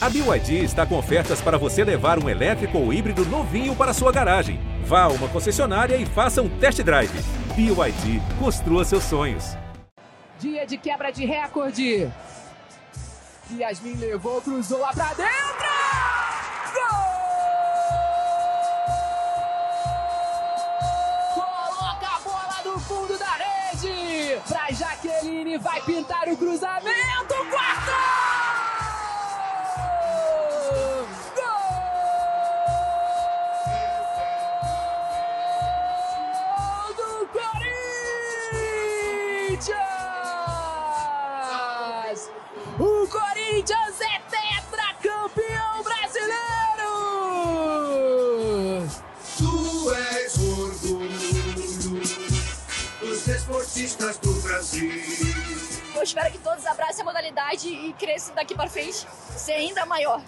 [0.00, 4.12] A BYD está com ofertas para você levar um elétrico ou híbrido novinho para sua
[4.12, 4.60] garagem.
[4.84, 7.10] Vá a uma concessionária e faça um test drive.
[7.56, 9.56] BYD, construa seus sonhos.
[10.38, 12.08] Dia de quebra de recorde.
[13.50, 15.68] Yasmin levou, cruzou lá pra dentro!
[16.74, 17.08] Gol!
[21.34, 24.40] Coloca a bola no fundo da rede!
[24.46, 26.98] Pra Jaqueline, vai pintar o cruzamento!
[53.98, 54.90] Esportistas do Brasil.
[55.94, 60.22] Eu espero que todos abracem a modalidade e cresçam daqui para frente ser ainda maior.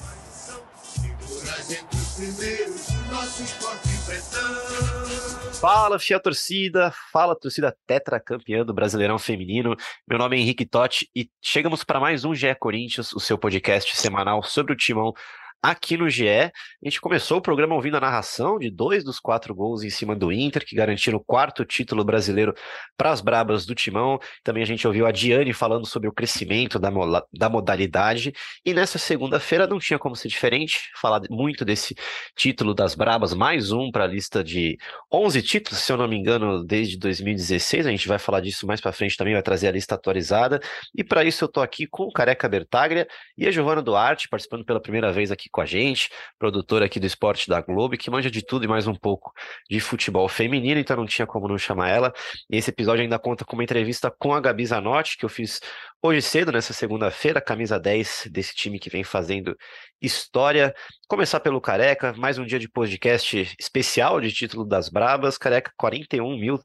[5.60, 9.76] Fala, fiel torcida, fala torcida tetracampeã do Brasileirão Feminino.
[10.08, 13.96] Meu nome é Henrique Totti e chegamos para mais um GE Corinthians, o seu podcast
[13.96, 15.14] semanal sobre o timão
[15.62, 16.28] aqui no GE.
[16.28, 16.50] A
[16.82, 20.32] gente começou o programa ouvindo a narração de dois dos quatro gols em cima do
[20.32, 22.54] Inter, que garantiram o quarto título brasileiro
[22.96, 24.18] para as Brabas do Timão.
[24.42, 26.90] Também a gente ouviu a Diane falando sobre o crescimento da,
[27.32, 28.32] da modalidade.
[28.64, 31.94] E nessa segunda-feira não tinha como ser diferente, falar muito desse
[32.34, 34.78] título das Brabas, mais um para a lista de
[35.12, 37.86] 11 títulos, se eu não me engano, desde 2016.
[37.86, 40.60] A gente vai falar disso mais para frente também, vai trazer a lista atualizada.
[40.94, 44.64] E para isso eu tô aqui com o Careca Bertaglia e a Giovana Duarte, participando
[44.64, 48.30] pela primeira vez aqui com a gente, produtora aqui do Esporte da Globo, que manja
[48.30, 49.32] de tudo e mais um pouco
[49.68, 52.12] de futebol feminino, então não tinha como não chamar ela.
[52.48, 55.60] E esse episódio ainda conta com uma entrevista com a Gabi Zanotti, que eu fiz
[56.02, 59.56] hoje cedo, nessa segunda-feira, camisa 10 desse time que vem fazendo
[60.00, 60.74] história.
[61.08, 65.36] Começar pelo Careca, mais um dia de podcast especial de título das Brabas.
[65.36, 66.58] Careca, 41 mil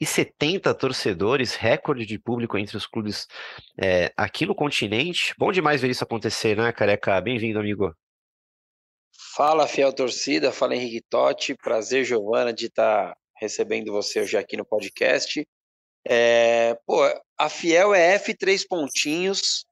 [0.00, 3.26] e 70 torcedores, recorde de público entre os clubes
[3.80, 5.34] é, aqui no continente.
[5.38, 7.20] Bom demais ver isso acontecer, né, Careca?
[7.20, 7.94] Bem-vindo, amigo.
[9.34, 14.64] Fala, fiel torcida, fala Henrique Totti, prazer, Giovana, de estar recebendo você hoje aqui no
[14.64, 15.42] podcast.
[16.06, 17.00] É, pô,
[17.38, 19.64] a Fiel é F três pontinhos,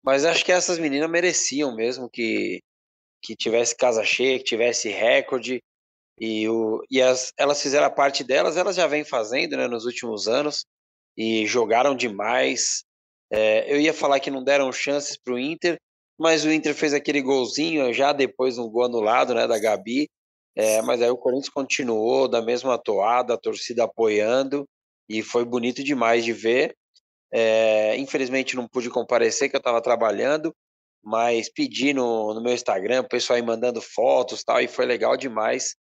[0.00, 2.62] mas acho que essas meninas mereciam mesmo que,
[3.20, 5.60] que tivesse casa cheia, que tivesse recorde,
[6.20, 9.86] e, o, e as, elas fizeram a parte delas, elas já vêm fazendo né, nos
[9.86, 10.64] últimos anos,
[11.16, 12.84] e jogaram demais.
[13.28, 15.80] É, eu ia falar que não deram chances para o Inter,
[16.18, 20.08] mas o Inter fez aquele golzinho já depois no gol anulado, né, da Gabi.
[20.56, 24.68] É, mas aí o Corinthians continuou da mesma toada, a torcida apoiando,
[25.08, 26.74] e foi bonito demais de ver.
[27.32, 30.52] É, infelizmente não pude comparecer, que eu estava trabalhando,
[31.04, 35.16] mas pedi no, no meu Instagram, o pessoal aí mandando fotos tal, e foi legal
[35.16, 35.76] demais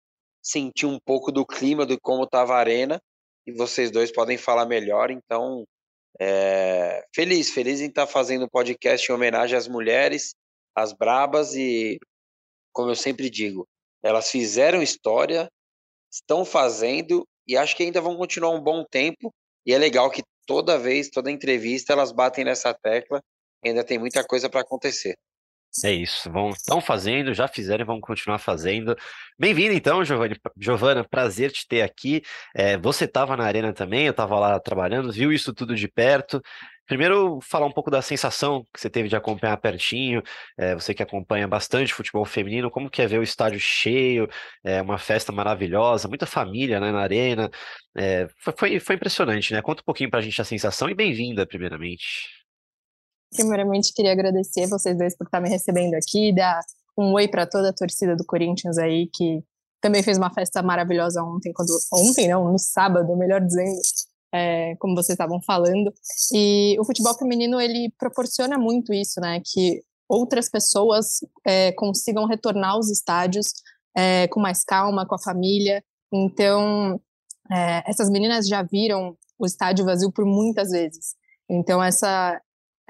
[0.44, 3.00] sentir um pouco do clima, do como estava a arena,
[3.47, 5.63] e vocês dois podem falar melhor, então
[6.19, 10.33] é, feliz, feliz em estar fazendo um podcast em homenagem às mulheres,
[10.75, 11.99] às brabas e,
[12.73, 13.67] como eu sempre digo,
[14.03, 15.49] elas fizeram história,
[16.11, 19.33] estão fazendo e acho que ainda vão continuar um bom tempo.
[19.65, 23.21] E é legal que toda vez, toda entrevista, elas batem nessa tecla.
[23.63, 25.15] Ainda tem muita coisa para acontecer.
[25.83, 28.95] É isso, vão, estão fazendo, já fizeram e vão continuar fazendo.
[29.37, 32.21] Bem-vindo então, Giovani, Giovana, prazer te ter aqui.
[32.55, 36.41] É, você estava na arena também, eu estava lá trabalhando, viu isso tudo de perto.
[36.87, 40.21] Primeiro, falar um pouco da sensação que você teve de acompanhar pertinho,
[40.57, 44.29] é, você que acompanha bastante futebol feminino, como que é ver o estádio cheio,
[44.63, 47.49] é, uma festa maravilhosa, muita família né, na arena,
[47.97, 49.61] é, foi, foi impressionante, né?
[49.61, 52.34] Conta um pouquinho pra gente a sensação e bem-vinda, primeiramente.
[53.31, 56.61] Primeiramente, queria agradecer vocês dois por estar me recebendo aqui, dar
[56.97, 59.43] um oi para toda a torcida do Corinthians aí, que
[59.81, 63.79] também fez uma festa maravilhosa ontem, quando ontem não, no sábado, melhor dizendo,
[64.33, 65.93] é, como vocês estavam falando.
[66.33, 69.41] E o futebol feminino ele proporciona muito isso, né?
[69.45, 73.53] Que outras pessoas é, consigam retornar aos estádios
[73.95, 75.83] é, com mais calma, com a família.
[76.11, 76.99] Então,
[77.51, 81.16] é, essas meninas já viram o estádio vazio por muitas vezes.
[81.49, 82.41] Então, essa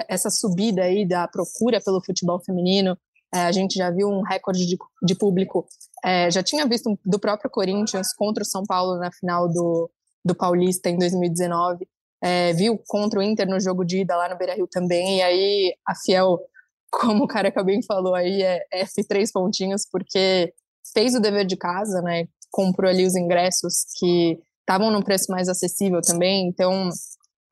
[0.08, 2.98] essa subida aí da procura pelo futebol feminino,
[3.34, 5.68] é, a gente já viu um recorde de, de público,
[6.04, 9.90] é, já tinha visto do próprio Corinthians contra o São Paulo na final do,
[10.24, 11.88] do Paulista em 2019,
[12.22, 15.76] é, viu contra o Inter no jogo de ida lá no Beira-Rio também, e aí
[15.88, 16.40] a Fiel,
[16.90, 20.54] como o cara que bem falou aí, é F3 pontinhos, porque
[20.94, 25.50] fez o dever de casa, né, comprou ali os ingressos que estavam num preço mais
[25.50, 26.90] acessível também, então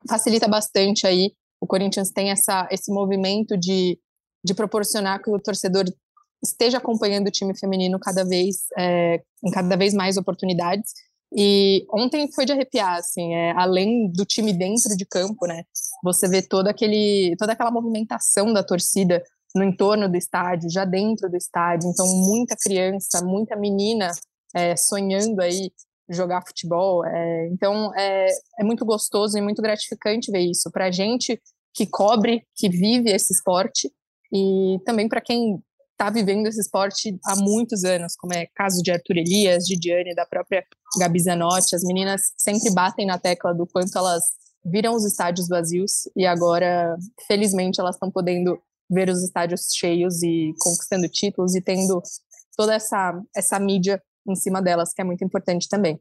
[0.08, 1.32] facilita bastante aí
[1.64, 3.98] o Corinthians tem essa, esse movimento de
[4.44, 5.84] de proporcionar que o torcedor
[6.44, 10.92] esteja acompanhando o time feminino cada vez é, em cada vez mais oportunidades.
[11.34, 15.64] E ontem foi de arrepiar, assim, é, além do time dentro de campo, né?
[16.04, 19.24] Você vê todo aquele, toda aquela movimentação da torcida
[19.56, 21.88] no entorno do estádio, já dentro do estádio.
[21.88, 24.12] Então, muita criança, muita menina
[24.54, 25.72] é, sonhando aí
[26.08, 27.04] jogar futebol.
[27.04, 28.28] É, então, é,
[28.60, 30.70] é muito gostoso e muito gratificante ver isso.
[30.70, 31.40] Para a gente
[31.74, 33.90] que cobre, que vive esse esporte,
[34.32, 35.62] e também para quem
[35.92, 40.14] está vivendo esse esporte há muitos anos, como é caso de Arthur Elias, de Diane,
[40.14, 40.64] da própria
[40.98, 41.74] Gabi Zanotti.
[41.74, 44.24] As meninas sempre batem na tecla do quanto elas
[44.64, 48.58] viram os estádios vazios e agora, felizmente, elas estão podendo
[48.90, 52.02] ver os estádios cheios e conquistando títulos e tendo
[52.56, 56.00] toda essa, essa mídia em cima delas, que é muito importante também.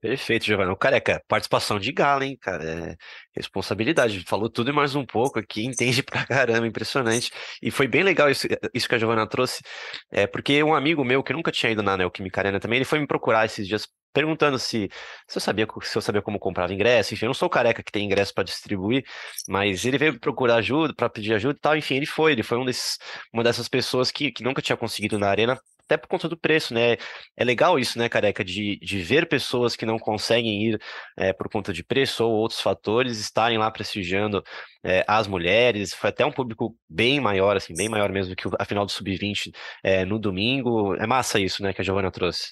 [0.00, 0.74] Perfeito, Giovanna.
[0.76, 2.64] Careca, participação de gala, hein, cara?
[2.64, 2.96] É
[3.36, 4.24] responsabilidade.
[4.26, 7.30] Falou tudo e mais um pouco aqui, entende pra caramba, impressionante.
[7.62, 9.62] E foi bem legal isso, isso que a Giovanna trouxe,
[10.10, 12.98] é, porque um amigo meu que nunca tinha ido na Neoquímica Arena também, ele foi
[12.98, 14.88] me procurar esses dias perguntando se,
[15.28, 17.92] se eu sabia se eu sabia como comprava ingresso, enfim, eu não sou careca que
[17.92, 19.04] tem ingresso para distribuir,
[19.48, 22.58] mas ele veio procurar ajuda, para pedir ajuda e tal, enfim, ele foi, ele foi
[22.58, 22.98] um desses,
[23.32, 26.72] uma dessas pessoas que, que nunca tinha conseguido na arena até por conta do preço,
[26.72, 26.96] né?
[27.36, 30.80] É legal isso, né, careca, de, de ver pessoas que não conseguem ir
[31.16, 34.42] é, por conta de preço ou outros fatores estarem lá prestigiando
[34.84, 35.92] é, as mulheres.
[35.92, 39.52] Foi até um público bem maior, assim, bem maior mesmo que a final do Sub-20
[39.82, 40.94] é, no domingo.
[40.94, 42.50] É massa isso, né, que a Giovana trouxe.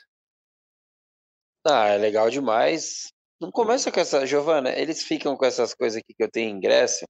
[1.64, 3.12] Ah, é legal demais.
[3.40, 7.04] Não começa com essa, Giovana, eles ficam com essas coisas aqui que eu tenho ingresso.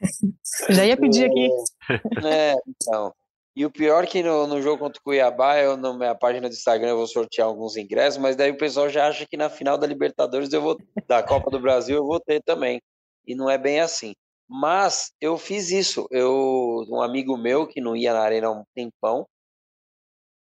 [0.70, 1.48] Já ia pedir aqui.
[2.26, 3.12] É, então.
[3.56, 6.48] E o pior é que no, no jogo contra o Cuiabá, eu na minha página
[6.48, 9.48] do Instagram eu vou sortear alguns ingressos, mas daí o pessoal já acha que na
[9.48, 12.80] final da Libertadores eu vou da Copa do Brasil eu vou ter também.
[13.26, 14.12] E não é bem assim.
[14.48, 16.06] Mas eu fiz isso.
[16.10, 19.26] Eu um amigo meu que não ia na arena há um tempão,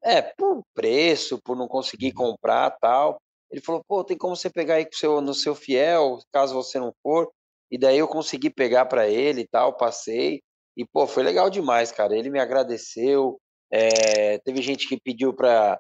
[0.03, 3.17] é, por preço, por não conseguir comprar, tal.
[3.51, 6.93] Ele falou: "Pô, tem como você pegar aí seu, no seu fiel, caso você não
[7.03, 7.31] for?"
[7.71, 10.41] E daí eu consegui pegar para ele e tal, passei.
[10.75, 12.17] E, pô, foi legal demais, cara.
[12.17, 13.39] Ele me agradeceu.
[13.71, 15.79] É, teve gente que pediu para.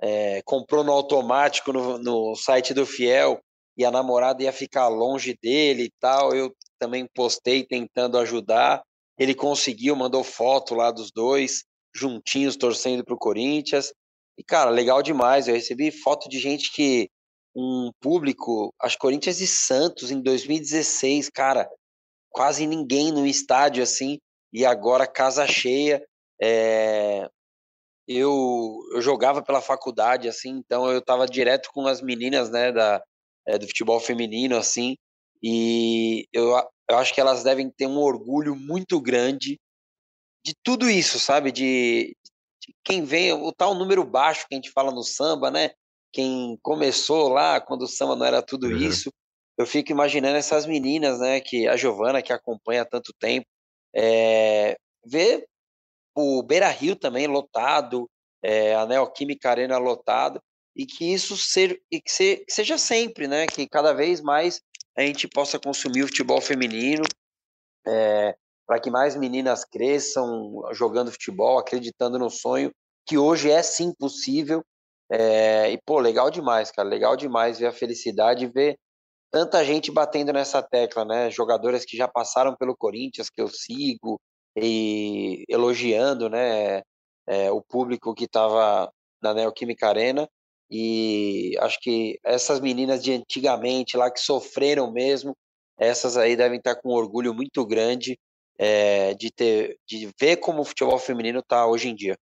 [0.00, 3.40] É, comprou no automático no, no site do Fiel
[3.76, 6.34] e a namorada ia ficar longe dele e tal.
[6.34, 8.82] Eu também postei tentando ajudar.
[9.18, 11.64] Ele conseguiu, mandou foto lá dos dois,
[11.94, 13.92] juntinhos, torcendo pro Corinthians.
[14.36, 15.48] E, cara, legal demais.
[15.48, 17.08] Eu recebi foto de gente que.
[17.56, 21.70] Um público, acho Corinthians e Santos em 2016, cara.
[22.30, 24.18] Quase ninguém no estádio assim
[24.54, 26.06] e agora casa cheia.
[26.40, 27.28] É,
[28.06, 33.02] eu, eu jogava pela faculdade, assim, então eu estava direto com as meninas, né, da,
[33.48, 34.96] é, do futebol feminino, assim,
[35.42, 36.50] e eu,
[36.88, 39.58] eu acho que elas devem ter um orgulho muito grande
[40.44, 41.50] de tudo isso, sabe?
[41.50, 42.16] De,
[42.62, 45.70] de, quem vem, o tal número baixo que a gente fala no samba, né?
[46.12, 48.76] Quem começou lá quando o samba não era tudo uhum.
[48.76, 49.10] isso.
[49.58, 51.40] Eu fico imaginando essas meninas, né?
[51.40, 53.46] Que a Giovana, que acompanha há tanto tempo,
[53.94, 55.46] é, ver
[56.16, 58.08] o Beira Rio também lotado,
[58.42, 60.40] é, a Neoquímica Arena lotada,
[60.76, 63.46] e que isso ser, e que, ser, que seja sempre, né?
[63.46, 64.60] Que cada vez mais
[64.96, 67.04] a gente possa consumir o futebol feminino,
[67.86, 68.36] é,
[68.66, 72.72] para que mais meninas cresçam jogando futebol, acreditando no sonho,
[73.06, 74.64] que hoje é sim possível.
[75.10, 78.78] É, e, pô, legal demais, cara, legal demais ver a felicidade ver
[79.34, 81.28] tanta gente batendo nessa tecla, né?
[81.28, 84.20] Jogadoras que já passaram pelo Corinthians, que eu sigo,
[84.56, 86.82] e elogiando, né?
[87.26, 88.88] É, o público que estava
[89.20, 90.28] na Neoquímica Arena.
[90.70, 95.36] E acho que essas meninas de antigamente lá que sofreram mesmo,
[95.76, 98.16] essas aí devem estar com um orgulho muito grande
[98.56, 102.16] é, de ter, de ver como o futebol feminino está hoje em dia.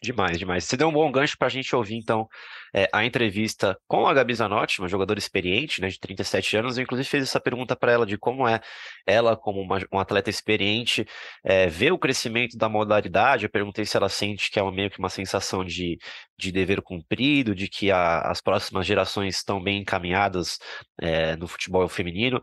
[0.00, 0.64] Demais, demais.
[0.64, 2.28] Você deu um bom gancho para a gente ouvir, então,
[2.72, 6.78] é, a entrevista com a Gabi Zanotti, uma jogadora experiente, né, de 37 anos.
[6.78, 8.60] Eu, inclusive, fiz essa pergunta para ela de como é
[9.04, 11.04] ela, como uma, uma atleta experiente,
[11.42, 13.44] é, ver o crescimento da modalidade.
[13.44, 15.98] Eu perguntei se ela sente que é meio que uma sensação de,
[16.38, 20.60] de dever cumprido, de que a, as próximas gerações estão bem encaminhadas
[21.00, 22.40] é, no futebol feminino.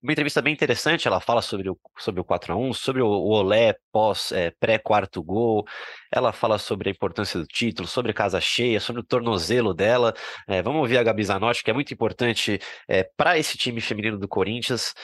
[0.00, 3.08] Uma entrevista bem interessante, ela fala sobre o, sobre o 4 a 1 sobre o,
[3.08, 5.66] o Olé pós, é, pré-quarto gol,
[6.12, 10.14] ela fala sobre a importância do título, sobre casa cheia, sobre o tornozelo dela.
[10.46, 14.16] É, vamos ouvir a Gabi Zanotti, que é muito importante é, para esse time feminino
[14.16, 14.94] do Corinthians,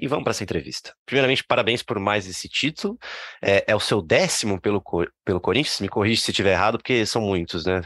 [0.00, 0.94] e vamos para essa entrevista.
[1.04, 2.98] Primeiramente, parabéns por mais esse título,
[3.42, 4.82] é, é o seu décimo pelo,
[5.24, 7.82] pelo Corinthians, me corrija se estiver errado, porque são muitos, né?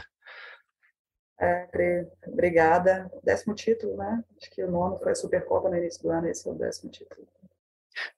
[1.39, 3.09] É, obrigada.
[3.23, 4.23] Décimo título, né?
[4.41, 6.91] Acho que o nono foi a Supercopa no início do ano, esse é o décimo
[6.91, 7.27] título.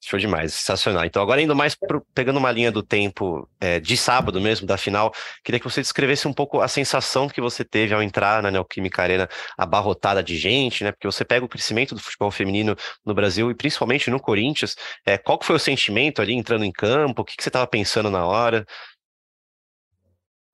[0.02, 1.06] Show demais, sensacional.
[1.06, 4.78] Então, agora indo mais pro, pegando uma linha do tempo é, de sábado mesmo, da
[4.78, 8.52] final, queria que você descrevesse um pouco a sensação que você teve ao entrar na
[8.52, 10.92] Neoquímica Arena abarrotada de gente, né?
[10.92, 14.76] Porque você pega o crescimento do futebol feminino no Brasil e principalmente no Corinthians.
[15.06, 17.22] É, qual que foi o sentimento ali entrando em campo?
[17.22, 18.66] O que, que você estava pensando na hora?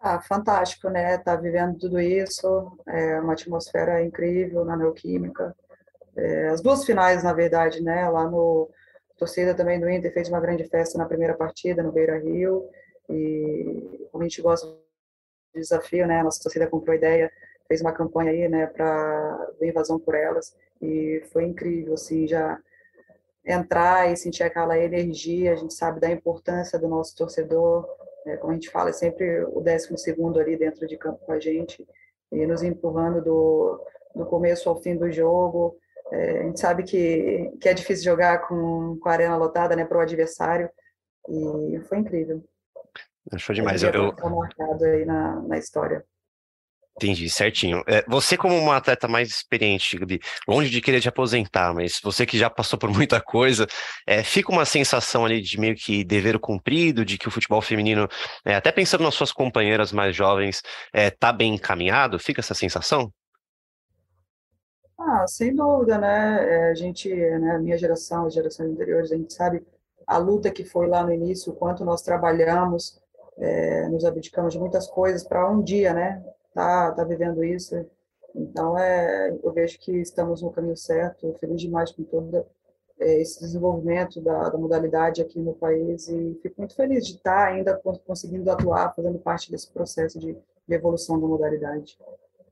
[0.08, 1.18] Ah, fantástico, né?
[1.18, 5.56] Tá vivendo tudo isso, é uma atmosfera incrível na Neoquímica.
[6.16, 8.08] É, as duas finais, na verdade, né?
[8.08, 8.70] Lá no
[9.16, 12.70] a torcida também do Inter fez uma grande festa na primeira partida no Beira Rio
[13.10, 14.68] e a gente gosta
[15.56, 16.22] de desafio, né?
[16.22, 17.32] Nossa torcida comprou a ideia,
[17.68, 18.68] fez uma campanha aí, né?
[18.68, 22.60] Para invasão por elas e foi incrível, assim, já
[23.44, 27.88] entrar e sentir aquela energia, a gente sabe da importância do nosso torcedor,
[28.26, 31.32] é, como a gente fala, é sempre o décimo segundo ali dentro de campo com
[31.32, 31.86] a gente
[32.32, 35.78] e nos empurrando do, do começo ao fim do jogo,
[36.12, 39.86] é, a gente sabe que, que é difícil jogar com, com a arena lotada né,
[39.86, 40.70] para o adversário,
[41.28, 42.44] e foi incrível.
[43.38, 43.82] Show demais.
[43.82, 44.30] Eu, eu...
[44.30, 46.06] marcado aí na, na história.
[46.98, 47.84] Entendi, certinho.
[47.88, 50.00] É, você, como uma atleta mais experiente,
[50.48, 53.68] longe de querer te aposentar, mas você que já passou por muita coisa,
[54.08, 58.08] é, fica uma sensação ali de meio que dever cumprido, de que o futebol feminino,
[58.46, 60.62] é, até pensando nas suas companheiras mais jovens,
[60.94, 62.18] está é, bem encaminhado?
[62.18, 63.12] Fica essa sensação?
[64.98, 66.46] Ah, sem dúvida, né?
[66.50, 69.62] É, a gente, né, a minha geração, as gerações anteriores, a gente sabe
[70.08, 72.98] a luta que foi lá no início, o quanto nós trabalhamos,
[73.38, 76.24] é, nos abdicamos de muitas coisas para um dia, né?
[76.56, 77.86] Tá, tá vivendo isso.
[78.34, 82.46] Então, é, eu vejo que estamos no caminho certo, feliz demais com todo
[82.98, 87.50] é, esse desenvolvimento da, da, modalidade aqui no país e fico muito feliz de estar
[87.50, 92.00] ainda conseguindo atuar, fazendo parte desse processo de, de evolução da modalidade.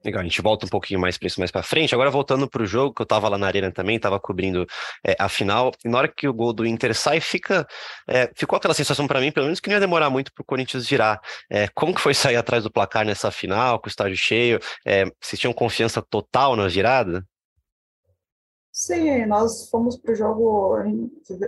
[0.04, 1.94] Legal, a gente volta um pouquinho mais para isso mais para frente.
[1.94, 4.66] Agora voltando para o jogo, que eu estava lá na arena também, estava cobrindo
[5.06, 5.72] é, a final.
[5.84, 7.66] E na hora que o gol do Inter sai, fica,
[8.08, 10.46] é, ficou aquela sensação para mim, pelo menos que não ia demorar muito para o
[10.46, 11.22] Corinthians virar.
[11.50, 14.60] É, como que foi sair atrás do placar nessa final, com o estádio cheio?
[14.86, 17.26] É, vocês tinham confiança total na virada?
[18.74, 20.78] Sim, nós fomos para o jogo,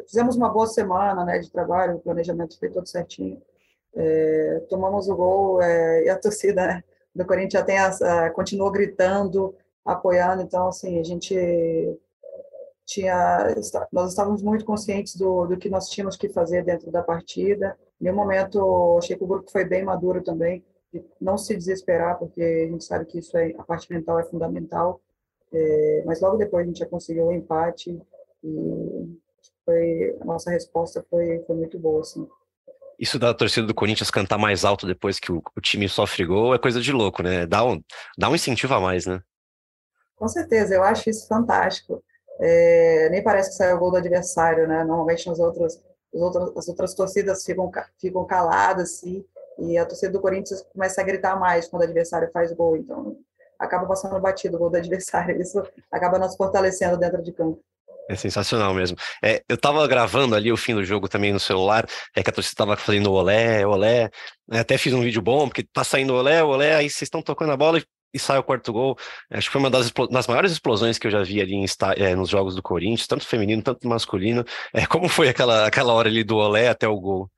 [0.07, 3.41] fizemos uma boa semana né, de trabalho, o planejamento foi todo certinho.
[3.95, 6.83] É, tomamos o gol é, e a torcida né,
[7.15, 9.55] do Corinthians tem essa, continuou gritando,
[9.85, 11.33] apoiando, então assim, a gente
[12.85, 13.55] tinha
[13.91, 17.77] nós estávamos muito conscientes do, do que nós tínhamos que fazer dentro da partida.
[17.99, 22.19] Em nenhum momento achei que o grupo foi bem maduro também, de não se desesperar,
[22.19, 25.01] porque a gente sabe que isso é a parte mental é fundamental.
[25.53, 27.97] É, mas logo depois a gente já conseguiu o empate
[28.43, 29.19] e
[29.63, 32.27] foi a nossa resposta foi foi muito boa assim
[32.99, 36.53] isso da torcida do Corinthians cantar mais alto depois que o, o, time sofre gol
[36.55, 37.45] é coisa de louco, né?
[37.45, 37.81] Dá um,
[38.17, 39.21] dá um incentivo a mais, né?
[40.15, 42.03] Com certeza, eu acho isso fantástico.
[42.39, 44.83] É, nem parece que saiu o gol do adversário, né?
[44.83, 49.25] Normalmente outros, outros, as outras torcidas ficam, ficam caladas, assim,
[49.59, 52.77] e a torcida do Corinthians começa a gritar mais quando o adversário faz gol.
[52.77, 53.17] Então,
[53.59, 55.39] acaba passando batido o gol do adversário.
[55.41, 55.61] Isso
[55.91, 57.61] acaba nos fortalecendo dentro de campo.
[58.09, 58.97] É sensacional mesmo.
[59.23, 62.33] É, eu tava gravando ali o fim do jogo também no celular, é que a
[62.33, 64.09] torcida tava fazendo olé, olé.
[64.51, 67.57] Até fiz um vídeo bom, porque tá saindo olé, olé, aí vocês estão tocando a
[67.57, 67.83] bola e,
[68.13, 68.95] e, sai o quarto gol.
[69.31, 71.65] Acho que foi uma das, das maiores explosões que eu já vi ali em,
[71.97, 74.45] é, nos jogos do Corinthians, tanto feminino, tanto masculino.
[74.71, 77.29] É, como foi aquela, aquela hora ali do olé até o gol?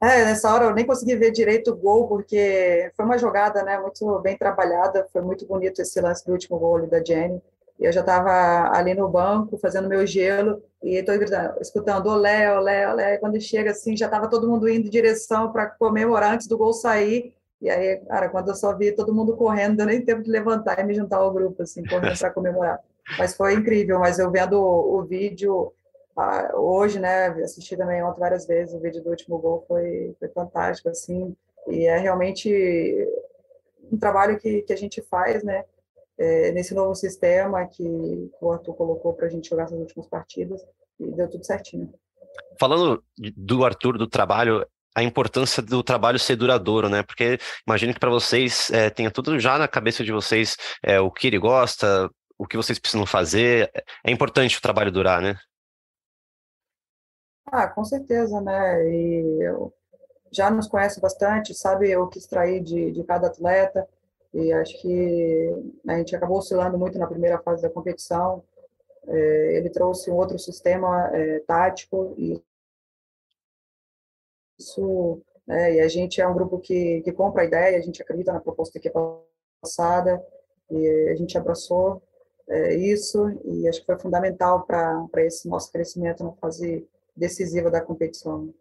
[0.00, 3.78] É, nessa hora eu nem consegui ver direito o gol, porque foi uma jogada né,
[3.80, 7.42] muito bem trabalhada, foi muito bonito esse lance do último gol ali da Jenny.
[7.78, 11.14] Eu já estava ali no banco fazendo meu gelo e estou
[11.60, 13.14] escutando olé, olé, olé.
[13.14, 16.58] E quando chega assim, já estava todo mundo indo em direção para comemorar antes do
[16.58, 17.34] gol sair.
[17.60, 20.78] E aí, cara, quando eu só vi todo mundo correndo, deu nem tempo de levantar
[20.78, 22.80] e me juntar ao grupo, assim, correndo para comemorar.
[23.16, 23.98] Mas foi incrível.
[24.00, 25.72] Mas eu vendo o, o vídeo
[26.16, 30.28] ah, hoje, né, assisti também ontem várias vezes o vídeo do último gol, foi, foi
[30.30, 31.36] fantástico, assim.
[31.68, 32.50] E é realmente
[33.92, 35.64] um trabalho que, que a gente faz, né?
[36.18, 40.60] É, nesse novo sistema que o Arthur colocou para a gente jogar essas últimas partidas
[40.98, 41.92] e deu tudo certinho.
[42.58, 43.02] Falando
[43.36, 47.02] do Arthur, do trabalho, a importância do trabalho ser duradouro, né?
[47.02, 51.10] Porque imagino que para vocês é, tenha tudo já na cabeça de vocês é, o
[51.10, 53.70] que ele gosta, o que vocês precisam fazer.
[54.04, 55.36] É importante o trabalho durar, né?
[57.46, 58.90] Ah, com certeza, né?
[58.90, 59.72] E eu
[60.30, 63.88] já nos conhece bastante, sabe o que extrair de, de cada atleta.
[64.34, 65.50] E acho que
[65.86, 68.44] a gente acabou oscilando muito na primeira fase da competição.
[69.06, 72.42] É, ele trouxe um outro sistema é, tático e
[74.58, 78.02] isso é, e a gente é um grupo que, que compra a ideia, a gente
[78.02, 78.92] acredita na proposta que é
[79.62, 80.22] passada
[80.70, 82.02] e a gente abraçou
[82.48, 87.80] é, isso, e acho que foi fundamental para esse nosso crescimento na fase decisiva da
[87.80, 88.52] competição.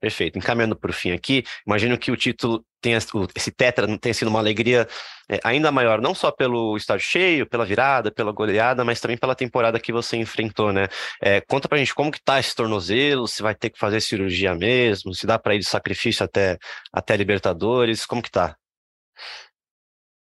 [0.00, 0.38] Perfeito.
[0.38, 2.98] Encaminhando para o fim aqui, imagino que o título tenha,
[3.34, 4.86] esse tetra tenha sido uma alegria
[5.30, 9.34] é, ainda maior, não só pelo estádio cheio, pela virada, pela goleada, mas também pela
[9.34, 10.88] temporada que você enfrentou, né?
[11.22, 14.54] É, conta pra gente como que tá esse tornozelo, se vai ter que fazer cirurgia
[14.54, 16.58] mesmo, se dá para ir de sacrifício até,
[16.92, 18.54] até Libertadores, como que tá?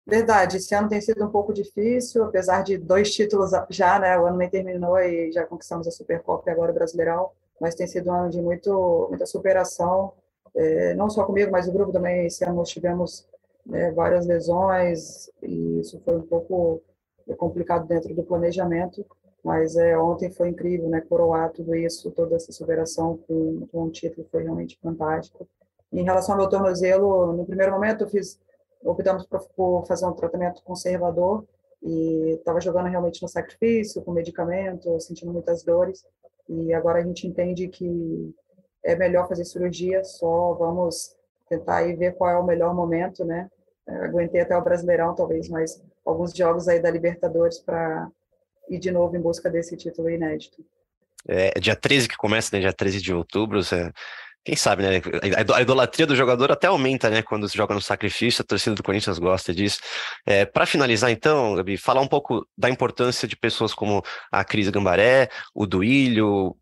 [0.08, 4.18] Verdade, esse ano tem sido um pouco difícil, apesar de dois títulos já, né?
[4.18, 7.88] O ano nem terminou e já conquistamos a Supercopa e agora o Brasileirão mas tem
[7.88, 10.14] sido um ano de muito, muita superação,
[10.56, 12.26] é, não só comigo, mas o grupo também.
[12.26, 13.28] Esse ano nós tivemos
[13.66, 16.82] né, várias lesões e isso foi um pouco
[17.38, 19.06] complicado dentro do planejamento,
[19.44, 23.90] mas é, ontem foi incrível, né, coroar tudo isso, toda essa superação com, com um
[23.90, 25.48] título foi realmente fantástico.
[25.92, 28.40] Em relação ao meu tornozelo, no primeiro momento eu fiz,
[28.84, 31.46] optamos por fazer um tratamento conservador
[31.82, 36.06] e estava jogando realmente no sacrifício, com medicamento, sentindo muitas dores,
[36.50, 38.34] e agora a gente entende que
[38.84, 41.16] é melhor fazer cirurgia, só vamos
[41.50, 43.50] tentar aí ver qual é o melhor momento, né?
[43.88, 48.10] Eu aguentei até o Brasileirão, talvez, mas alguns jogos aí da Libertadores para
[48.70, 50.64] ir de novo em busca desse título inédito.
[51.28, 52.62] É, é dia 13 que começa, né?
[52.62, 53.64] Dia 13 de outubro.
[53.64, 53.92] Você
[54.48, 55.02] quem sabe, né?
[55.54, 57.22] A idolatria do jogador até aumenta, né?
[57.22, 59.82] Quando se joga no sacrifício, a torcida do Corinthians gosta disso.
[60.26, 64.02] É, Para finalizar, então, Gabi, falar um pouco da importância de pessoas como
[64.32, 66.56] a Cris Gambaré, o Duílio,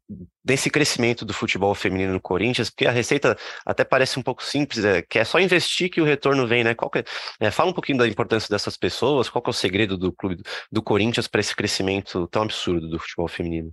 [0.43, 4.83] desse crescimento do futebol feminino no Corinthians, porque a receita até parece um pouco simples,
[4.83, 6.73] é, que é só investir que o retorno vem, né?
[6.73, 7.03] Qual que, é,
[7.39, 10.41] é fala um pouquinho da importância dessas pessoas, qual que é o segredo do clube
[10.71, 13.71] do Corinthians para esse crescimento tão absurdo do futebol feminino?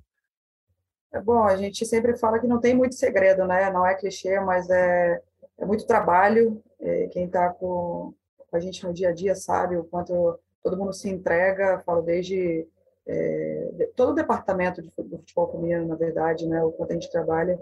[1.12, 3.70] É bom, a gente sempre fala que não tem muito segredo, né?
[3.70, 5.20] Não é clichê, mas é,
[5.58, 6.62] é muito trabalho.
[6.80, 8.14] É, quem está com,
[8.50, 11.82] a gente no dia a dia sabe o quanto todo mundo se entrega.
[11.84, 12.66] Falo desde
[13.06, 16.62] é, todo o departamento de, do futebol feminino, na verdade, né?
[16.64, 17.60] O quanto a gente trabalha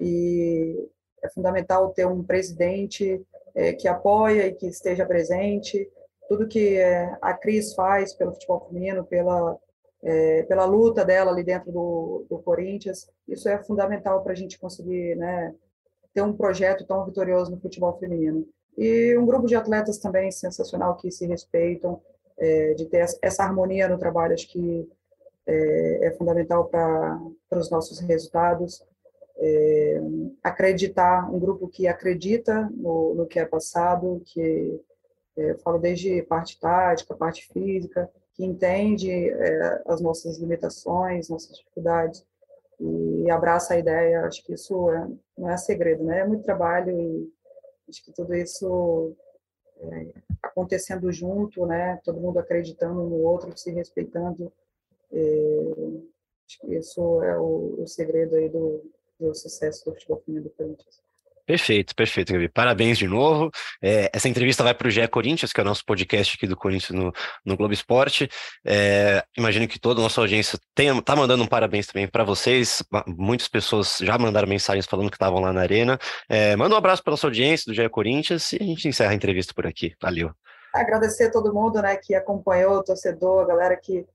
[0.00, 0.88] e
[1.22, 5.90] é fundamental ter um presidente é, que apoia e que esteja presente.
[6.28, 9.58] Tudo que é, a Cris faz pelo futebol feminino, pela
[10.02, 13.08] é, pela luta dela ali dentro do, do Corinthians.
[13.28, 15.54] Isso é fundamental para a gente conseguir né,
[16.12, 18.46] ter um projeto tão vitorioso no futebol feminino.
[18.76, 22.00] E um grupo de atletas também sensacional que se respeitam,
[22.38, 24.88] é, de ter essa harmonia no trabalho, acho que
[25.46, 27.20] é, é fundamental para
[27.52, 28.84] os nossos resultados.
[29.38, 30.00] É,
[30.42, 34.80] acreditar, um grupo que acredita no, no que é passado, que
[35.36, 42.24] é, falo desde parte tática, parte física, que entende é, as nossas limitações, nossas dificuldades
[42.80, 44.24] e abraça a ideia.
[44.24, 46.20] Acho que isso é, não é segredo, né?
[46.20, 47.32] É muito trabalho e
[47.88, 49.14] acho que tudo isso
[49.80, 52.00] é, acontecendo junto, né?
[52.04, 54.52] Todo mundo acreditando no outro, se respeitando.
[55.12, 55.58] É,
[56.46, 58.82] acho que isso é o, o segredo aí do,
[59.20, 61.02] do sucesso do futebol feminino do Corinthians.
[61.44, 62.48] Perfeito, perfeito, Gabi.
[62.48, 63.50] Parabéns de novo.
[63.82, 66.56] É, essa entrevista vai para o GE Corinthians, que é o nosso podcast aqui do
[66.56, 67.12] Corinthians no,
[67.44, 68.28] no Globo Esporte.
[68.64, 72.82] É, imagino que toda a nossa audiência está mandando um parabéns também para vocês.
[73.06, 75.98] Muitas pessoas já mandaram mensagens falando que estavam lá na arena.
[76.28, 79.14] É, manda um abraço para nossa audiência do GE Corinthians e a gente encerra a
[79.14, 79.94] entrevista por aqui.
[80.00, 80.30] Valeu.
[80.72, 84.06] Agradecer a todo mundo né, que acompanhou, o torcedor, a galera que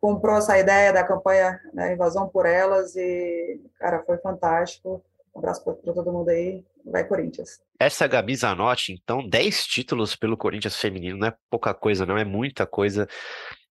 [0.00, 5.02] comprou essa ideia da campanha né, Invasão por Elas e, cara, foi fantástico
[5.34, 6.62] um abraço para todo mundo aí.
[6.84, 7.60] Vai, Corinthians.
[7.78, 12.24] Essa Gabi Zanotti, então, 10 títulos pelo Corinthians feminino, não é pouca coisa, não é
[12.24, 13.08] muita coisa.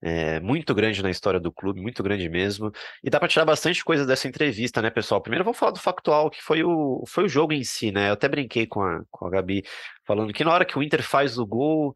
[0.01, 2.71] É muito grande na história do clube, muito grande mesmo.
[3.03, 5.21] E dá para tirar bastante coisa dessa entrevista, né, pessoal?
[5.21, 8.09] Primeiro vamos falar do factual, que foi o, foi o jogo em si, né?
[8.09, 9.63] Eu até brinquei com a, com a Gabi,
[10.07, 11.93] falando que na hora que o Inter faz o gol,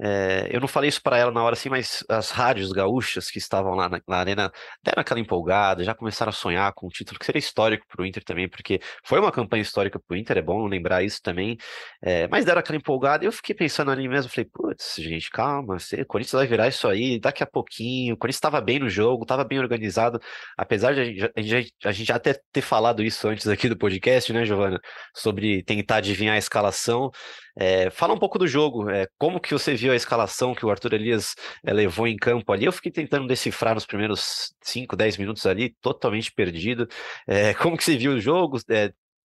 [0.00, 3.38] é, eu não falei isso para ela na hora assim, mas as rádios gaúchas que
[3.38, 7.18] estavam lá na, na, arena deram aquela empolgada, já começaram a sonhar com um título
[7.18, 10.38] que seria histórico para o Inter também, porque foi uma campanha histórica para o Inter,
[10.38, 11.56] é bom lembrar isso também.
[12.00, 15.76] É, mas deram aquela empolgada e eu fiquei pensando ali mesmo, falei, putz, gente, calma,
[15.76, 18.14] o Corinthians vai virar isso aí daqui a pouquinho.
[18.14, 20.20] O Corinthians estava bem no jogo, estava bem organizado,
[20.56, 23.76] apesar de a gente, a gente, a gente até ter falado isso antes aqui do
[23.76, 24.80] podcast, né, Giovana,
[25.14, 27.10] sobre tentar adivinhar a escalação.
[27.60, 30.70] É, fala um pouco do jogo, é, como que você viu a escalação que o
[30.70, 32.64] Arthur Elias é, levou em campo ali?
[32.64, 36.88] Eu fiquei tentando decifrar nos primeiros 5, 10 minutos ali, totalmente perdido.
[37.60, 38.58] Como que você viu o jogo?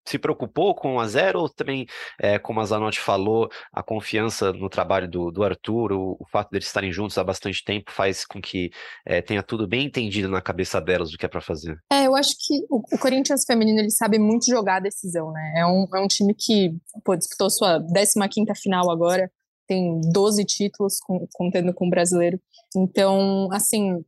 [0.05, 1.85] Se preocupou com a zero ou também,
[2.19, 6.51] é, como a Zanotti falou, a confiança no trabalho do, do Arthur, o, o fato
[6.51, 8.71] deles estarem juntos há bastante tempo faz com que
[9.05, 11.77] é, tenha tudo bem entendido na cabeça delas do que é para fazer?
[11.91, 15.53] É, eu acho que o, o, Corinthians feminino ele sabe muito jogar a decisão, né?
[15.57, 18.15] É um, é um time que pô, disputou sua 15
[18.61, 19.31] final agora,
[19.67, 22.39] tem 12 títulos com, contendo com o brasileiro.
[22.75, 24.03] Então, assim,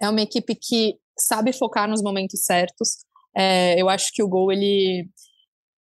[0.00, 3.04] é uma equipe que sabe focar nos momentos certos.
[3.36, 5.08] É, eu acho que o gol ele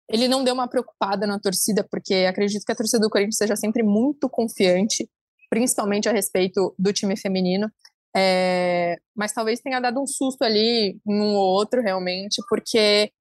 [0.10, 3.56] ele não deu uma preocupada na torcida, porque acredito que a torcida do Corinthians seja
[3.58, 5.10] sempre muito confiante,
[5.50, 7.70] principalmente a respeito do time feminino.
[8.16, 13.12] É, mas talvez tenha dado um susto ali um ou outro, realmente, porque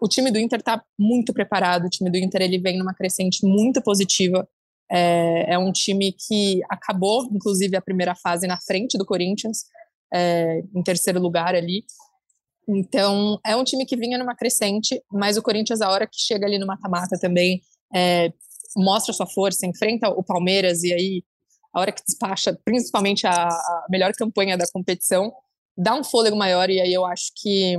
[0.00, 1.86] o time do Inter está muito preparado.
[1.86, 4.46] O time do Inter ele vem numa crescente muito positiva.
[4.90, 9.64] É, é, um time que acabou, inclusive, a primeira fase na frente do Corinthians,
[10.12, 11.84] é, em terceiro lugar ali.
[12.68, 16.46] Então, é um time que vinha numa crescente, mas o Corinthians, a hora que chega
[16.46, 17.60] ali no mata-mata também,
[17.94, 18.32] é,
[18.76, 21.24] mostra sua força, enfrenta o Palmeiras e aí,
[21.74, 25.32] a hora que despacha, principalmente a, a melhor campanha da competição,
[25.76, 27.76] dá um fôlego maior e aí eu acho que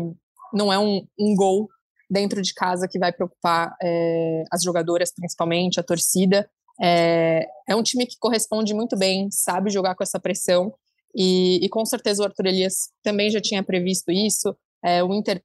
[0.54, 1.70] não é um, um gol
[2.10, 6.48] dentro de casa que vai preocupar é, as jogadoras, principalmente, a torcida.
[6.82, 10.74] É, é, um time que corresponde muito bem, sabe jogar com essa pressão,
[11.16, 14.56] e, e com certeza o Arthur Elias também já tinha previsto isso.
[14.84, 15.44] É, o Inter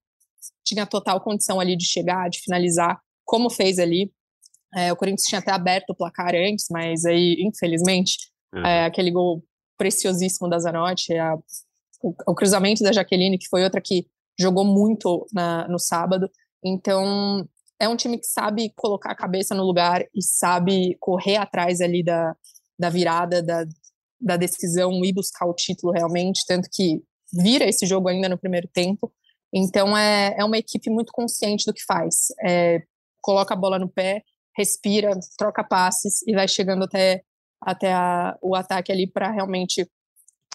[0.64, 4.12] tinha total condição ali de chegar, de finalizar, como fez ali.
[4.74, 8.16] É, o Corinthians tinha até aberto o placar antes, mas aí, infelizmente,
[8.55, 8.64] uhum.
[8.64, 9.42] é, aquele gol
[9.77, 11.37] preciosíssimo da Zanotti, a,
[12.03, 14.07] o, o, cruzamento da Jaqueline, que foi outra que
[14.38, 16.31] jogou muito na, no sábado.
[16.62, 17.48] Então,
[17.81, 22.03] é um time que sabe colocar a cabeça no lugar e sabe correr atrás ali
[22.03, 22.37] da,
[22.79, 23.64] da virada, da,
[24.20, 28.68] da decisão e buscar o título realmente, tanto que vira esse jogo ainda no primeiro
[28.68, 29.12] tempo.
[29.53, 32.29] Então é, é uma equipe muito consciente do que faz.
[32.45, 32.83] É,
[33.21, 34.23] coloca a bola no pé,
[34.57, 37.23] respira, troca passes e vai chegando até,
[37.61, 39.89] até a, o ataque ali para realmente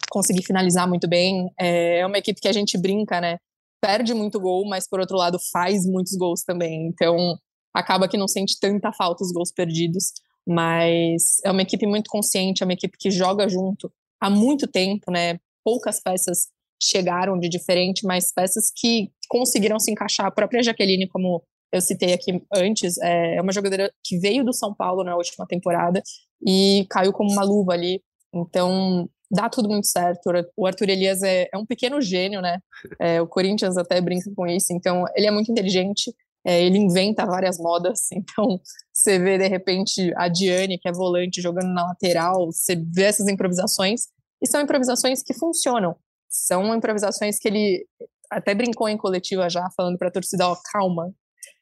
[0.10, 1.50] conseguir finalizar muito bem.
[1.60, 3.38] É, é uma equipe que a gente brinca, né?
[3.82, 6.88] Perde muito gol, mas por outro lado faz muitos gols também.
[6.88, 7.38] Então
[7.74, 10.14] acaba que não sente tanta falta os gols perdidos.
[10.46, 15.10] Mas é uma equipe muito consciente, é uma equipe que joga junto há muito tempo,
[15.10, 15.40] né?
[15.64, 16.50] Poucas peças
[16.82, 20.28] chegaram de diferente, mas peças que conseguiram se encaixar.
[20.28, 24.54] A própria Jaqueline, como eu citei aqui antes, é, é uma jogadora que veio do
[24.54, 26.02] São Paulo na última temporada
[26.46, 28.02] e caiu como uma luva ali.
[28.34, 30.30] Então, dá tudo muito certo.
[30.56, 32.60] O Arthur Elias é, é um pequeno gênio, né?
[33.00, 34.72] É, o Corinthians até brinca com isso.
[34.72, 36.14] Então, ele é muito inteligente,
[36.46, 38.08] é, ele inventa várias modas.
[38.14, 38.60] Então,
[38.94, 43.28] você vê, de repente, a Diane, que é volante, jogando na lateral, você vê essas
[43.28, 44.08] improvisações,
[44.42, 45.96] e são improvisações que funcionam.
[46.34, 47.88] São improvisações que ele
[48.32, 51.13] até brincou em coletiva já, falando para a torcida: ó, calma,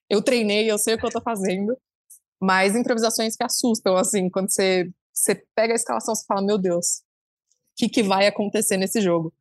[0.09, 1.77] eu treinei, eu sei o que eu tô fazendo,
[2.41, 6.99] mas improvisações que assustam, assim, quando você, você pega a escalação, você fala: meu Deus,
[6.99, 9.33] o que, que vai acontecer nesse jogo?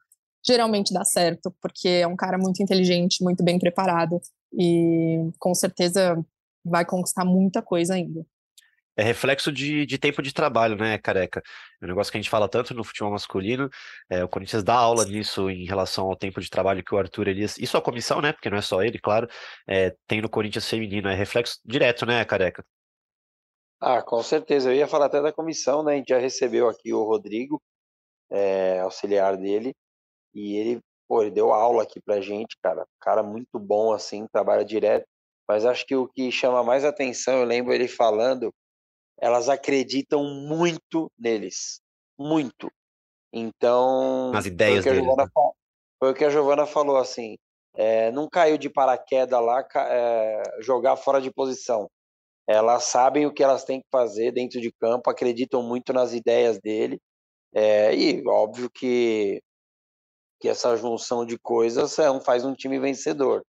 [0.45, 4.21] Geralmente dá certo, porque é um cara muito inteligente, muito bem preparado,
[4.53, 6.19] e com certeza
[6.65, 8.27] vai conquistar muita coisa ainda
[9.01, 11.43] é reflexo de, de tempo de trabalho, né, careca?
[11.81, 13.71] É um negócio que a gente fala tanto no futebol masculino.
[14.11, 17.29] É, o Corinthians dá aula nisso em relação ao tempo de trabalho que o Arthur
[17.29, 18.33] Elias, e sua comissão, né?
[18.33, 19.27] Porque não é só ele, claro,
[19.67, 21.09] é, tem no Corinthians feminino.
[21.09, 22.63] É reflexo direto, né, careca?
[23.81, 24.71] Ah, com certeza.
[24.71, 25.95] Eu ia falar até da comissão, né?
[25.95, 27.61] A gente já recebeu aqui o Rodrigo,
[28.31, 29.75] é, auxiliar dele,
[30.35, 32.87] e ele, pô, ele deu aula aqui pra gente, cara.
[33.01, 35.07] Cara muito bom, assim, trabalha direto.
[35.49, 38.53] Mas acho que o que chama mais atenção, eu lembro ele falando
[39.21, 41.81] elas acreditam muito neles,
[42.19, 42.71] muito.
[43.33, 45.31] Então, as ideias foi o que a Giovana, né?
[45.99, 47.37] foi o que a Giovana falou assim,
[47.75, 51.89] é, não caiu de paraquedas lá é, jogar fora de posição.
[52.49, 56.59] Elas sabem o que elas têm que fazer dentro de campo, acreditam muito nas ideias
[56.59, 56.99] dele,
[57.55, 59.41] é, e óbvio que
[60.41, 63.45] que essa junção de coisas faz um time vencedor.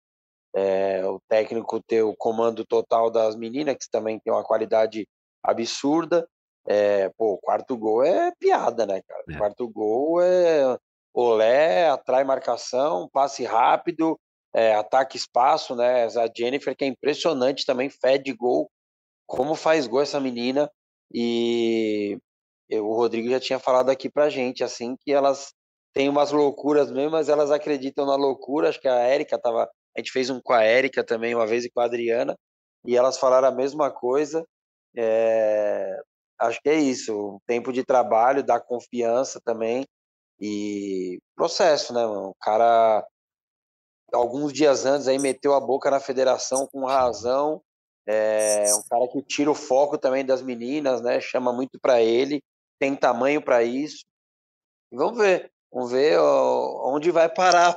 [0.52, 5.06] É, o técnico ter o comando total das meninas, que também tem uma qualidade
[5.42, 6.26] absurda.
[6.66, 9.24] É, pô, o quarto gol é piada, né, cara?
[9.28, 9.34] É.
[9.34, 10.78] O quarto gol é
[11.12, 14.18] olé, atrai marcação, passe rápido,
[14.54, 16.04] é, ataque espaço, né?
[16.04, 18.70] A Jennifer, que é impressionante também, fede gol.
[19.26, 20.70] Como faz gol essa menina?
[21.12, 22.18] E
[22.68, 25.52] eu, o Rodrigo já tinha falado aqui pra gente, assim, que elas
[25.92, 28.68] têm umas loucuras mesmo, mas elas acreditam na loucura.
[28.68, 29.68] Acho que a Érica tava.
[29.96, 32.36] A gente fez um com a Érica também, uma vez, e com a Adriana,
[32.84, 34.44] e elas falaram a mesma coisa.
[34.96, 36.00] É,
[36.38, 39.86] acho que é isso, o tempo de trabalho, dá confiança também
[40.40, 42.30] e processo, né, mano?
[42.30, 43.06] O cara,
[44.12, 47.62] alguns dias antes, aí meteu a boca na federação com razão.
[48.06, 51.20] É um cara que tira o foco também das meninas, né?
[51.20, 52.42] Chama muito para ele,
[52.78, 54.04] tem tamanho para isso.
[54.90, 57.76] Vamos ver, vamos ver ó, onde vai parar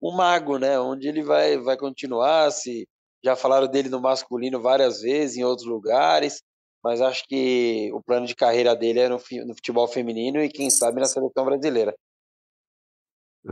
[0.00, 0.80] o mago, né?
[0.80, 2.88] Onde ele vai, vai continuar, se
[3.24, 6.42] já falaram dele no masculino várias vezes, em outros lugares
[6.82, 10.70] mas acho que o plano de carreira dele é no, no futebol feminino e quem
[10.70, 11.94] sabe na seleção brasileira.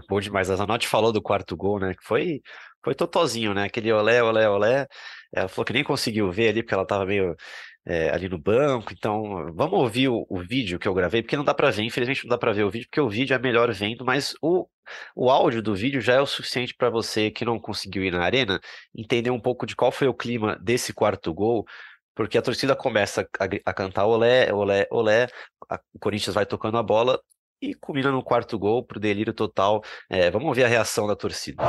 [0.08, 0.50] Bom demais.
[0.50, 1.94] A Zanotti falou do quarto gol, né?
[1.94, 2.42] Que foi,
[2.84, 3.64] foi totozinho, né?
[3.64, 4.86] Aquele olé, olé, olé.
[5.32, 7.34] Ela falou que nem conseguiu ver ali, porque ela tava meio
[7.86, 8.92] é, ali no banco.
[8.92, 12.24] Então, vamos ouvir o, o, vídeo que eu gravei, porque não dá para ver, infelizmente
[12.24, 14.68] não dá para ver o vídeo, porque o vídeo é melhor vendo, mas o,
[15.14, 18.24] o áudio do vídeo já é o suficiente para você que não conseguiu ir na
[18.24, 18.60] arena
[18.94, 21.64] entender um pouco de qual foi o clima desse quarto gol.
[22.16, 25.28] Porque a torcida começa a, a cantar olé, olé, olé,
[25.70, 27.20] a, o Corinthians vai tocando a bola
[27.60, 29.82] e culmina no quarto gol para o delírio total.
[30.10, 31.62] É, vamos ver a reação da torcida.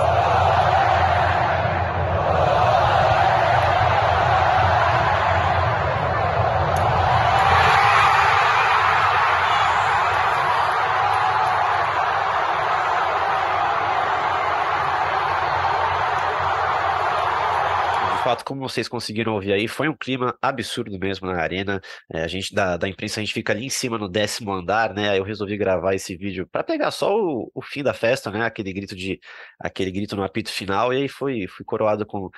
[18.27, 21.79] Fato, como vocês conseguiram ouvir aí, foi um clima absurdo mesmo na arena.
[22.11, 24.93] É, a gente da, da imprensa, a gente fica ali em cima no décimo andar,
[24.93, 25.17] né?
[25.17, 28.45] Eu resolvi gravar esse vídeo para pegar só o, o, fim da festa, né?
[28.45, 29.17] Aquele grito de
[29.57, 32.29] aquele grito no apito final, e aí foi, fui coroado com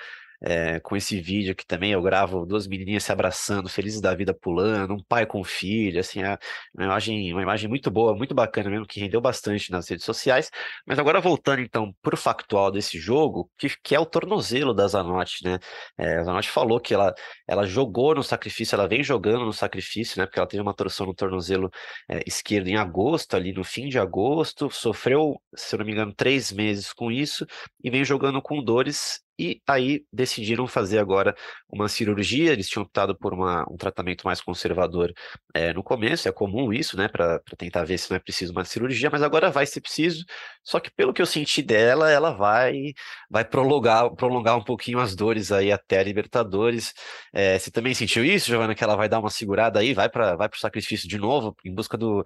[0.42, 4.32] é, com esse vídeo que também eu gravo duas menininhas se abraçando, felizes da vida
[4.34, 6.38] pulando, um pai com filho, assim, é
[6.74, 10.50] uma imagem, uma imagem muito boa, muito bacana mesmo, que rendeu bastante nas redes sociais.
[10.86, 14.86] Mas agora voltando então para o factual desse jogo, que, que é o tornozelo da
[14.88, 15.58] Zanotti, né?
[15.98, 17.14] É, a Zanotti falou que ela,
[17.46, 20.26] ela jogou no sacrifício, ela vem jogando no sacrifício, né?
[20.26, 21.70] Porque ela teve uma torção no tornozelo
[22.08, 26.14] é, esquerdo em agosto, ali no fim de agosto, sofreu, se eu não me engano,
[26.14, 27.46] três meses com isso
[27.82, 31.34] e vem jogando com dores e aí decidiram fazer agora
[31.66, 32.52] uma cirurgia.
[32.52, 35.12] Eles tinham optado por uma, um tratamento mais conservador
[35.54, 38.64] é, no começo, é comum isso, né, para tentar ver se não é preciso uma
[38.66, 40.24] cirurgia, mas agora vai ser preciso.
[40.62, 42.92] Só que pelo que eu senti dela, ela vai
[43.30, 46.92] vai prolongar, prolongar um pouquinho as dores aí até a Libertadores.
[47.32, 50.36] É, você também sentiu isso, Giovana, que ela vai dar uma segurada aí, vai para
[50.36, 52.22] vai o sacrifício de novo, em busca do,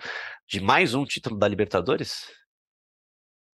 [0.49, 2.27] de mais um título da Libertadores?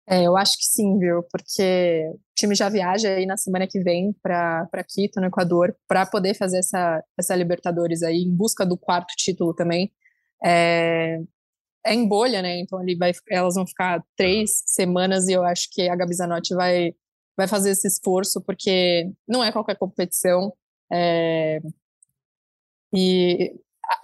[0.09, 1.23] É, eu acho que sim, viu?
[1.25, 6.07] Porque o time já viaja aí na semana que vem para Quito, no Equador, para
[6.07, 9.92] poder fazer essa, essa Libertadores aí, em busca do quarto título também.
[10.45, 11.19] É,
[11.85, 12.61] é em bolha, né?
[12.61, 16.55] Então ali vai, elas vão ficar três semanas e eu acho que a Gabi Zanotti
[16.55, 16.95] vai,
[17.37, 20.53] vai fazer esse esforço, porque não é qualquer competição.
[20.92, 21.61] É,
[22.95, 23.55] e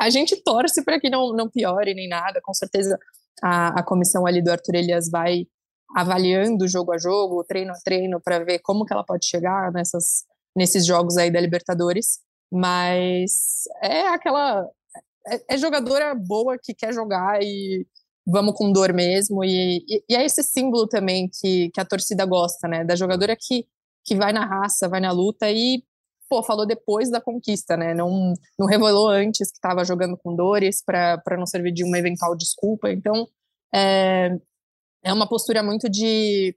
[0.00, 2.98] a gente torce para que não, não piore nem nada, com certeza
[3.42, 5.46] a, a comissão ali do Arthur Elias vai
[5.94, 10.24] avaliando jogo a jogo, treino a treino, para ver como que ela pode chegar nessas,
[10.56, 12.20] nesses jogos aí da Libertadores.
[12.50, 14.66] Mas é aquela.
[15.26, 17.86] É, é jogadora boa que quer jogar e
[18.26, 19.44] vamos com dor mesmo.
[19.44, 22.84] E, e, e, é esse símbolo também que, que a torcida gosta, né?
[22.84, 23.66] Da jogadora que,
[24.04, 25.82] que vai na raça, vai na luta e,
[26.28, 27.94] pô, falou depois da conquista, né?
[27.94, 32.36] Não, não revelou antes que estava jogando com dores para não servir de uma eventual
[32.36, 32.90] desculpa.
[32.90, 33.26] Então,
[33.74, 34.30] é,
[35.02, 36.56] é uma postura muito de,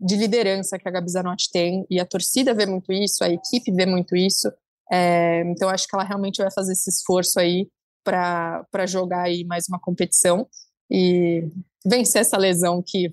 [0.00, 3.72] de liderança que a Gabi Zanotti tem, e a torcida vê muito isso, a equipe
[3.72, 4.50] vê muito isso,
[4.90, 7.68] é, então acho que ela realmente vai fazer esse esforço aí
[8.04, 10.46] para jogar aí mais uma competição
[10.90, 11.48] e
[11.84, 13.12] vencer essa lesão que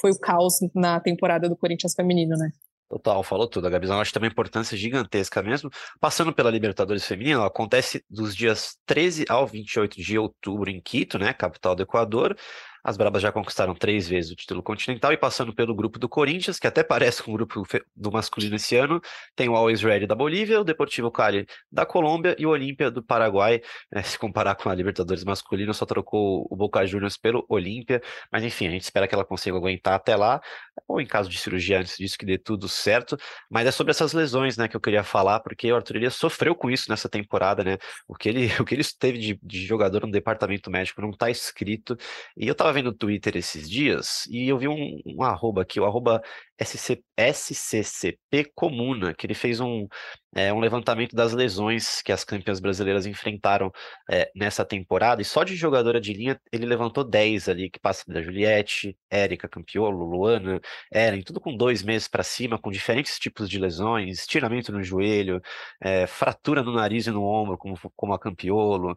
[0.00, 2.50] foi o caos na temporada do Corinthians feminino, né?
[2.88, 3.66] Total, falou tudo.
[3.66, 5.70] A Gabi Zanotti tem uma importância gigantesca mesmo.
[5.98, 11.32] Passando pela Libertadores Feminina, acontece dos dias 13 ao 28 de outubro em Quito, né,
[11.32, 12.36] capital do Equador.
[12.84, 16.58] As Brabas já conquistaram três vezes o título continental e passando pelo grupo do Corinthians,
[16.58, 17.62] que até parece com o grupo
[17.94, 19.00] do masculino esse ano,
[19.36, 23.02] tem o Always Ready da Bolívia, o Deportivo Cali da Colômbia e o Olímpia do
[23.02, 23.60] Paraguai.
[23.92, 28.42] É, se comparar com a Libertadores masculina, só trocou o Boca Juniors pelo Olímpia, mas
[28.42, 30.40] enfim, a gente espera que ela consiga aguentar até lá,
[30.88, 33.16] ou em caso de cirurgia antes disso, que dê tudo certo.
[33.50, 36.54] Mas é sobre essas lesões, né, que eu queria falar, porque o Arthur Elias sofreu
[36.54, 37.78] com isso nessa temporada, né?
[38.08, 41.30] O que ele, o que ele teve de, de jogador no departamento médico não está
[41.30, 41.96] escrito.
[42.36, 45.78] E eu tava vendo o Twitter esses dias e eu vi um, um arroba aqui,
[45.80, 46.22] o arroba
[46.60, 49.86] SC, SCCP Comuna, que ele fez um,
[50.34, 53.70] é, um levantamento das lesões que as campeãs brasileiras enfrentaram
[54.10, 58.04] é, nessa temporada, e só de jogadora de linha ele levantou 10 ali, que passa
[58.08, 60.60] da Juliette, Érica Campiolo, Luana,
[60.92, 65.40] Eren, tudo com dois meses para cima, com diferentes tipos de lesões, estiramento no joelho,
[65.80, 68.94] é, fratura no nariz e no ombro, como, como a Campiolo,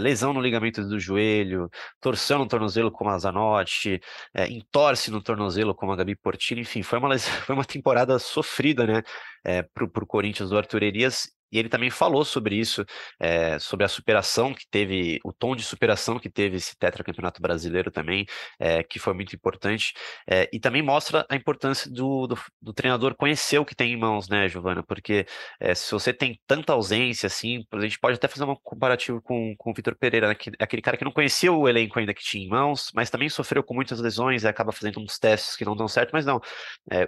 [0.00, 4.00] lesão no ligamento do joelho, torção no tornozelo, como a Zanotti,
[4.48, 9.02] entorce no tornozelo, como a Gabi Portini, enfim, foi uma, foi uma temporada sofrida, né?
[9.46, 12.84] é, para o Corinthians do Arthur Elias, E ele também falou sobre isso,
[13.20, 17.90] é, sobre a superação que teve, o tom de superação que teve esse tetracampeonato brasileiro
[17.90, 18.26] também,
[18.58, 19.94] é, que foi muito importante.
[20.28, 23.96] É, e também mostra a importância do, do, do, treinador conhecer o que tem em
[23.96, 24.82] mãos, né, Giovana?
[24.82, 25.26] Porque
[25.74, 29.70] se você tem tanta ausência, assim, a gente pode até fazer um comparativo com, com
[29.70, 32.44] o Vitor Pereira, né, que, aquele cara que não conhecia o elenco ainda que tinha
[32.44, 35.76] em mãos, mas também sofreu com muitas lesões e acaba fazendo uns testes que não
[35.76, 36.40] dão certo, mas não.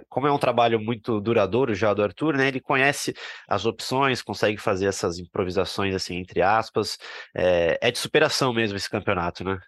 [0.07, 3.13] como é um trabalho muito duradouro já do Arthur, né, ele conhece
[3.47, 6.99] as opções, consegue fazer essas improvisações, assim, entre aspas.
[7.35, 9.59] É, é de superação mesmo esse campeonato, né?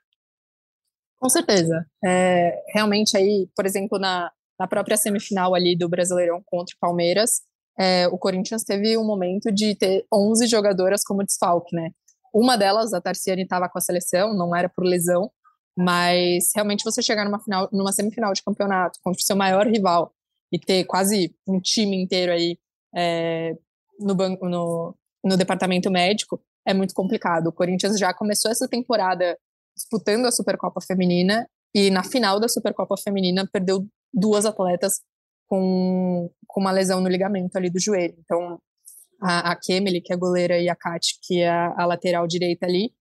[1.19, 1.83] Com certeza.
[2.05, 7.41] É, realmente aí, por exemplo, na, na própria semifinal ali do Brasileirão contra o Palmeiras,
[7.79, 11.89] é, o Corinthians teve um momento de ter 11 jogadoras como desfalque, né?
[12.31, 15.31] Uma delas, a Tarciane, estava com a seleção, não era por lesão,
[15.75, 20.13] mas realmente você chegar numa final, numa semifinal de campeonato contra o seu maior rival
[20.51, 22.59] e ter quase um time inteiro aí
[22.95, 23.55] é,
[24.01, 27.47] no, banco, no, no departamento médico é muito complicado.
[27.47, 29.37] O Corinthians já começou essa temporada
[29.75, 35.01] disputando a Supercopa Feminina e na final da Supercopa Feminina perdeu duas atletas
[35.47, 38.15] com, com uma lesão no ligamento ali do joelho.
[38.19, 38.59] Então,
[39.21, 42.27] a, a Kemily, que é a goleira, e a Kat, que é a, a lateral
[42.27, 42.93] direita ali,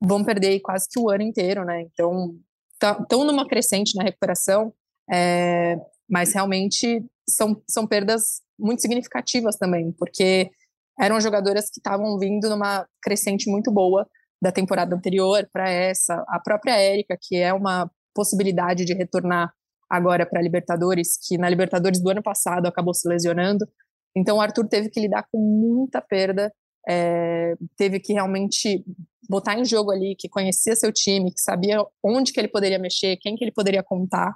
[0.00, 1.82] vão perder quase que o ano inteiro, né?
[1.82, 2.38] Então,
[2.72, 4.72] estão tá, numa crescente na recuperação,
[5.10, 5.76] é,
[6.08, 10.50] mas realmente são, são perdas muito significativas também, porque
[10.98, 14.06] eram jogadoras que estavam vindo numa crescente muito boa
[14.42, 16.24] da temporada anterior para essa.
[16.28, 19.52] A própria Érica, que é uma possibilidade de retornar
[19.88, 23.66] agora para a Libertadores, que na Libertadores do ano passado acabou se lesionando.
[24.14, 26.52] Então o Arthur teve que lidar com muita perda,
[26.88, 28.84] é, teve que realmente
[29.28, 33.16] botar em jogo ali, que conhecia seu time, que sabia onde que ele poderia mexer,
[33.18, 34.34] quem que ele poderia contar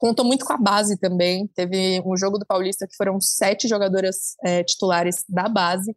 [0.00, 1.46] contou muito com a base também.
[1.48, 5.94] Teve um jogo do Paulista que foram sete jogadoras é, titulares da base.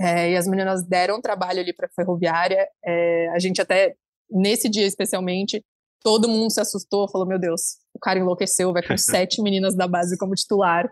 [0.00, 2.66] É, e as meninas deram trabalho ali para a Ferroviária.
[2.82, 3.94] É, a gente até,
[4.30, 5.62] nesse dia especialmente,
[6.02, 9.86] todo mundo se assustou, falou, meu Deus, o cara enlouqueceu, vai com sete meninas da
[9.86, 10.90] base como titular.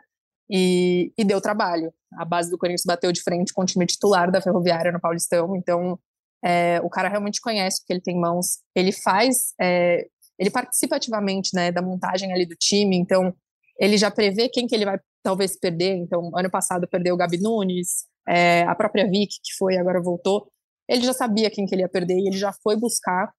[0.51, 1.95] E, e, deu trabalho.
[2.19, 5.57] A base do Corinthians bateu de frente com o time titular da Ferroviária no Paulistão,
[5.57, 5.99] então
[6.45, 8.59] é, o cara realmente conhece o que ele tem em mãos.
[8.75, 10.07] Ele faz é,
[10.43, 13.33] ele participa ativamente, né, da montagem ali do time, então
[13.79, 17.39] ele já prevê quem que ele vai talvez perder, então ano passado perdeu o Gabi
[17.39, 20.51] Nunes, é, a própria Vicky, que foi agora voltou,
[20.89, 23.33] ele já sabia quem que ele ia perder e ele já foi buscar.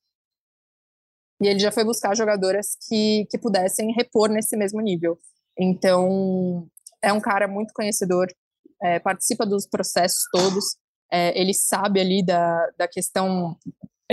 [1.41, 5.19] E ele já foi buscar jogadoras que, que pudessem repor nesse mesmo nível.
[5.59, 6.69] Então,
[7.01, 8.27] é um cara muito conhecedor,
[8.81, 10.77] é, participa dos processos todos,
[11.11, 13.57] é, ele sabe ali da, da questão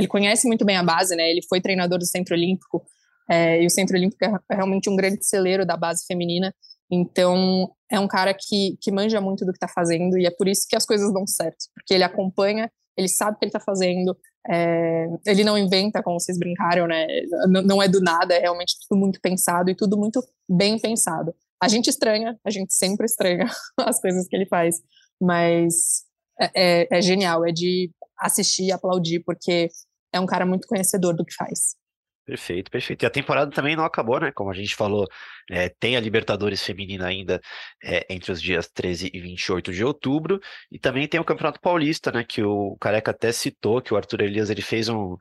[0.00, 1.30] ele conhece muito bem a base, né?
[1.30, 2.82] Ele foi treinador do Centro Olímpico,
[3.28, 6.54] é, e o Centro Olímpico é realmente um grande celeiro da base feminina.
[6.90, 10.48] Então, é um cara que, que manja muito do que está fazendo, e é por
[10.48, 13.60] isso que as coisas dão certo, porque ele acompanha, ele sabe o que ele está
[13.60, 14.16] fazendo,
[14.48, 17.06] é, ele não inventa, como vocês brincaram, né?
[17.48, 21.34] Não, não é do nada, é realmente tudo muito pensado e tudo muito bem pensado.
[21.62, 23.44] A gente estranha, a gente sempre estranha
[23.78, 24.80] as coisas que ele faz,
[25.20, 26.04] mas
[26.40, 29.68] é, é, é genial, é de assistir e aplaudir, porque
[30.12, 31.76] é um cara muito conhecedor do que faz.
[32.30, 33.02] Perfeito, perfeito.
[33.02, 34.30] E a temporada também não acabou, né?
[34.30, 35.08] Como a gente falou,
[35.50, 37.40] é, tem a Libertadores Feminina ainda
[37.82, 40.38] é, entre os dias 13 e 28 de outubro,
[40.70, 42.22] e também tem o Campeonato Paulista, né?
[42.22, 45.16] Que o Careca até citou, que o Arthur Elias ele fez um,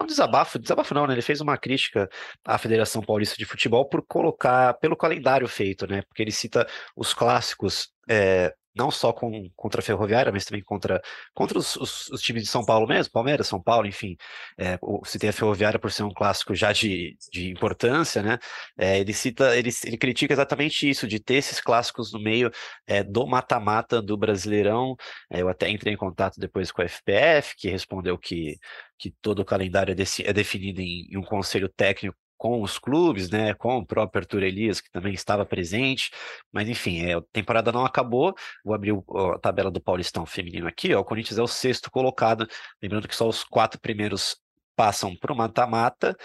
[0.00, 1.12] um desabafo, desabafo não, né?
[1.12, 2.08] Ele fez uma crítica
[2.46, 6.00] à Federação Paulista de Futebol por colocar pelo calendário feito, né?
[6.08, 11.00] Porque ele cita os clássicos é, não só com, contra a Ferroviária, mas também contra,
[11.32, 14.16] contra os, os, os times de São Paulo mesmo, Palmeiras, São Paulo, enfim.
[14.58, 14.78] É,
[15.18, 18.38] tem a Ferroviária por ser um clássico já de, de importância, né?
[18.76, 22.50] É, ele cita, ele, ele critica exatamente isso, de ter esses clássicos no meio
[22.86, 24.96] é, do mata-mata do Brasileirão.
[25.30, 28.58] É, eu até entrei em contato depois com a FPF, que respondeu que
[28.98, 33.54] que todo o calendário é, é definido em, um conselho técnico com os clubes, né,
[33.54, 36.10] com o próprio Arthur Elias, que também estava presente,
[36.52, 38.92] mas enfim, é, a temporada não acabou, vou abrir
[39.34, 42.46] a tabela do Paulistão feminino aqui, ó, o Corinthians é o sexto colocado,
[42.82, 44.36] lembrando que só os quatro primeiros
[44.76, 46.16] passam para o mata-mata,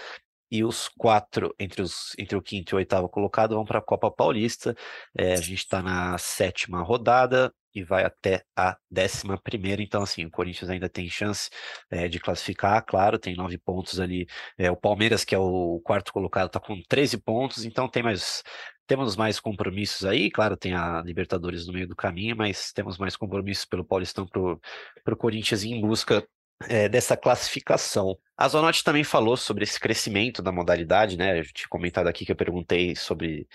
[0.50, 3.82] e os quatro entre, os, entre o quinto e o oitavo colocado vão para a
[3.82, 4.74] Copa Paulista.
[5.16, 9.82] É, a gente está na sétima rodada e vai até a décima primeira.
[9.82, 11.50] Então, assim, o Corinthians ainda tem chance
[11.90, 14.26] é, de classificar, claro, tem nove pontos ali.
[14.58, 18.42] É, o Palmeiras, que é o quarto colocado, está com 13 pontos, então tem mais.
[18.86, 23.16] Temos mais compromissos aí, claro, tem a Libertadores no meio do caminho, mas temos mais
[23.16, 26.26] compromissos pelo Paulistão para o Corinthians em busca
[26.68, 28.18] é, dessa classificação.
[28.36, 31.38] A Zonotti também falou sobre esse crescimento da modalidade, né?
[31.40, 33.48] Eu tinha comentado aqui que eu perguntei sobre,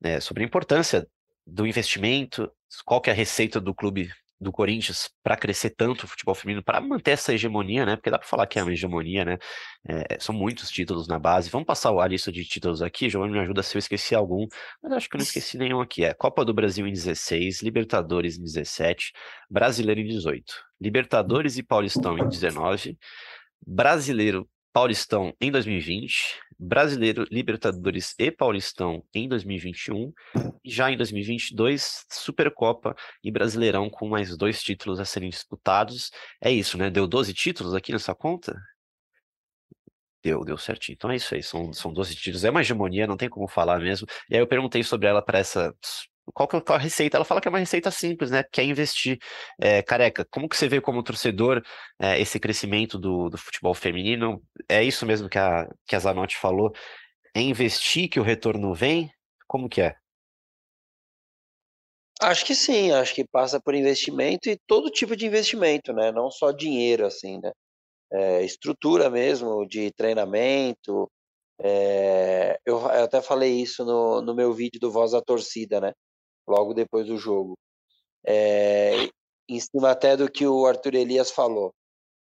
[0.00, 1.06] né, sobre a importância
[1.46, 2.50] do investimento,
[2.84, 4.10] qual que é a receita do clube
[4.40, 7.96] do Corinthians para crescer tanto o futebol feminino, para manter essa hegemonia, né?
[7.96, 9.38] Porque dá para falar que é uma hegemonia, né?
[9.88, 11.50] É, são muitos títulos na base.
[11.50, 13.10] Vamos passar a lista de títulos aqui.
[13.10, 14.46] Giovanni me ajuda se eu esqueci algum,
[14.82, 16.04] mas acho que eu não esqueci nenhum aqui.
[16.04, 19.12] É Copa do Brasil em 16, Libertadores em 17,
[19.50, 22.96] Brasileiro em 18, Libertadores e Paulistão em 19,
[23.66, 30.12] Brasileiro Paulistão em 2020, Brasileiro, Libertadores e Paulistão em 2021,
[30.64, 36.10] e já em 2022, Supercopa e Brasileirão com mais dois títulos a serem disputados.
[36.42, 36.90] É isso, né?
[36.90, 38.60] Deu 12 títulos aqui nessa conta?
[40.22, 40.94] Deu, deu certinho.
[40.94, 42.44] Então é isso aí, são, são 12 títulos.
[42.44, 44.06] É uma hegemonia, não tem como falar mesmo.
[44.28, 45.72] E aí eu perguntei sobre ela para essa
[46.32, 47.16] qual que é a receita?
[47.16, 48.44] Ela fala que é uma receita simples, né?
[48.52, 49.18] Quer investir.
[49.60, 51.62] É, careca, como que você vê como torcedor
[52.00, 54.42] é, esse crescimento do, do futebol feminino?
[54.68, 56.72] É isso mesmo que a, que a Zanotti falou?
[57.34, 59.10] É investir que o retorno vem?
[59.46, 59.96] Como que é?
[62.20, 66.10] Acho que sim, acho que passa por investimento e todo tipo de investimento, né?
[66.10, 67.52] Não só dinheiro, assim, né?
[68.12, 71.10] É, estrutura mesmo de treinamento.
[71.60, 75.92] É, eu, eu, até falei isso no, no meu vídeo do Voz da Torcida, né?
[76.48, 77.56] Logo depois do jogo.
[78.26, 79.08] É,
[79.48, 81.72] em cima até do que o Arthur Elias falou,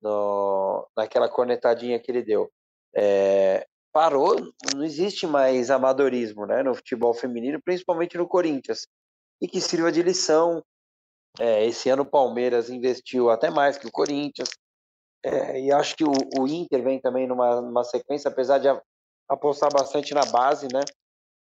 [0.01, 2.51] no, naquela cornetadinha que ele deu.
[2.95, 4.35] É, parou,
[4.75, 8.87] não existe mais amadorismo né, no futebol feminino, principalmente no Corinthians.
[9.41, 10.63] E que sirva de lição.
[11.39, 14.49] É, esse ano o Palmeiras investiu até mais que o Corinthians.
[15.23, 18.67] É, e acho que o, o, Inter vem também numa, numa sequência, apesar de
[19.29, 20.81] apostar bastante na base, né?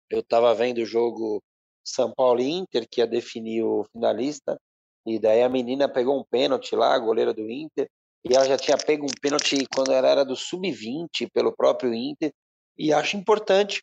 [0.09, 1.43] Eu estava vendo o jogo
[1.87, 4.61] são Paulo e Inter, que ia definir o finalista,
[5.07, 7.89] e daí a menina pegou um pênalti lá, a goleira do Inter,
[8.29, 12.33] e ela já tinha pego um pênalti quando ela era do sub-20 pelo próprio Inter,
[12.77, 13.83] e acho importante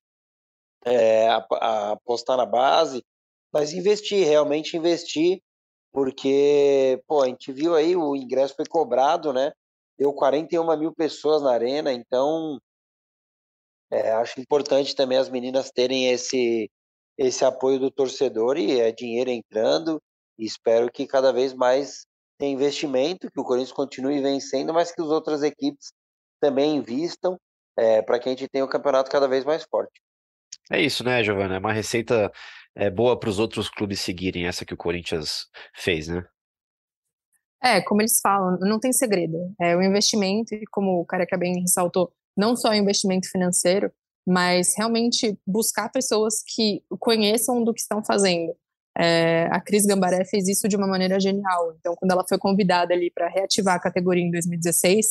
[0.86, 3.02] é, apostar na base,
[3.54, 5.42] mas investir, realmente investir,
[5.94, 9.54] porque, pô, a gente viu aí, o ingresso foi cobrado, né?
[9.98, 12.60] Deu 41 mil pessoas na arena, então
[13.92, 16.70] é, acho importante também as meninas terem esse,
[17.18, 20.02] esse apoio do torcedor e é dinheiro entrando.
[20.38, 22.06] E espero que cada vez mais
[22.38, 25.92] tenha investimento, que o Corinthians continue vencendo, mas que as outras equipes
[26.42, 27.38] também invistam
[27.78, 30.02] é, para que a gente tenha o um campeonato cada vez mais forte.
[30.72, 31.56] É isso, né, Giovana?
[31.56, 32.32] É uma receita
[32.76, 36.26] é, boa para os outros clubes seguirem essa que o Corinthians fez, né?
[37.64, 39.38] É, como eles falam, não tem segredo.
[39.60, 43.92] É o investimento, e como o Careca bem ressaltou, não só o investimento financeiro,
[44.28, 48.56] mas realmente buscar pessoas que conheçam do que estão fazendo.
[48.98, 51.74] É, a Cris Gambaré fez isso de uma maneira genial.
[51.80, 55.08] Então, quando ela foi convidada ali para reativar a categoria em 2016,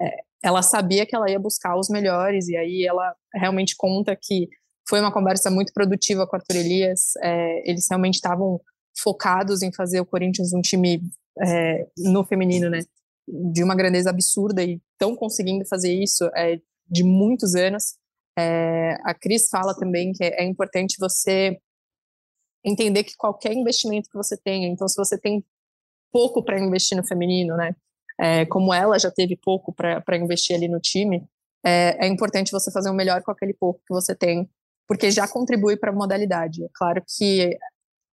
[0.00, 4.48] é, ela sabia que ela ia buscar os melhores, e aí ela realmente conta que
[4.88, 7.12] foi uma conversa muito produtiva com o Arthur Elias.
[7.22, 8.60] É, eles realmente estavam
[8.98, 11.00] focados em fazer o Corinthians um time
[11.40, 12.80] é, no feminino, né?
[13.28, 17.96] De uma grandeza absurda e estão conseguindo fazer isso é, de muitos anos.
[18.40, 21.58] É, a Cris fala também que é importante você
[22.64, 25.44] entender que qualquer investimento que você tenha, então se você tem
[26.12, 27.74] pouco para investir no feminino, né,
[28.18, 31.26] é, como ela já teve pouco para investir ali no time,
[31.64, 34.48] é, é, importante você fazer o melhor com aquele pouco que você tem,
[34.86, 36.64] porque já contribui para a modalidade.
[36.64, 37.56] É claro que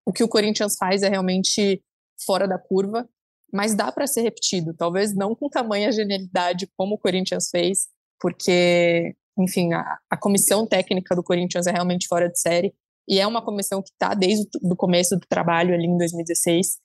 [0.04, 1.82] o que o Corinthians faz é realmente
[2.24, 3.08] fora da curva,
[3.52, 7.88] mas dá para ser repetido, talvez não com tamanha genialidade como o Corinthians fez,
[8.20, 12.74] porque enfim, a, a comissão técnica do Corinthians é realmente fora de série
[13.08, 16.78] e é uma comissão que está desde o começo do trabalho ali em 2016.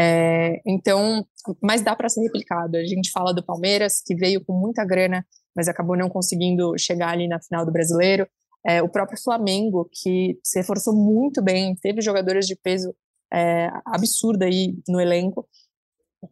[0.00, 1.26] É, então,
[1.62, 2.76] mas dá para ser replicado.
[2.76, 7.10] A gente fala do Palmeiras, que veio com muita grana, mas acabou não conseguindo chegar
[7.10, 8.26] ali na final do Brasileiro.
[8.66, 12.94] É, o próprio Flamengo, que se reforçou muito bem, teve jogadores de peso
[13.32, 15.48] é, absurdo aí no elenco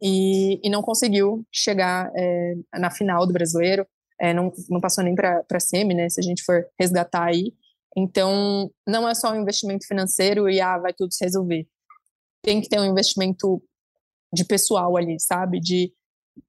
[0.03, 3.87] e, e não conseguiu chegar é, na final do Brasileiro
[4.21, 7.53] é, não, não passou nem para a SEMI, né, se a gente for resgatar aí.
[7.97, 11.67] Então, não é só um investimento financeiro e, ah, vai tudo se resolver.
[12.43, 13.63] Tem que ter um investimento
[14.33, 15.59] de pessoal ali, sabe?
[15.61, 15.93] De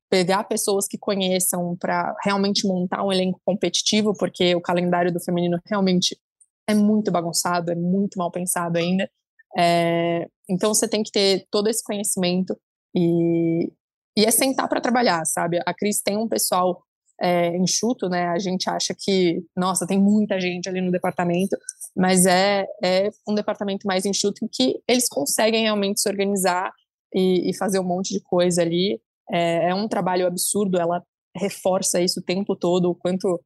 [0.10, 5.58] pegar pessoas que conheçam para realmente montar um elenco competitivo, porque o calendário do feminino
[5.66, 6.20] realmente
[6.68, 9.10] é muito bagunçado, é muito mal pensado ainda.
[9.58, 12.58] É, então você tem que ter todo esse conhecimento
[12.96, 13.72] e,
[14.18, 15.60] e é sentar para trabalhar, sabe?
[15.66, 16.84] A Cris tem um pessoal
[17.20, 18.28] é, enxuto, né?
[18.28, 21.58] A gente acha que, nossa, tem muita gente ali no departamento,
[21.96, 26.72] mas é, é um departamento mais enxuto em que eles conseguem realmente se organizar
[27.14, 29.02] e, e fazer um monte de coisa ali.
[29.32, 31.04] É, é, um trabalho absurdo, ela
[31.36, 33.44] reforça isso o tempo todo, o quanto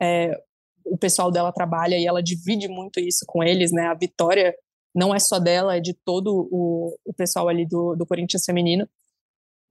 [0.00, 0.36] é,
[0.84, 3.86] o pessoal dela trabalha e ela divide muito isso com eles, né?
[3.86, 4.54] A Vitória
[4.94, 8.86] não é só dela, é de todo o, o pessoal ali do, do Corinthians feminino.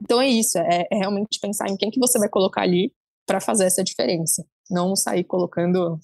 [0.01, 2.91] Então é isso, é, é realmente pensar em quem que você vai colocar ali
[3.31, 4.45] para fazer essa diferença.
[4.69, 5.97] Não sair colocando,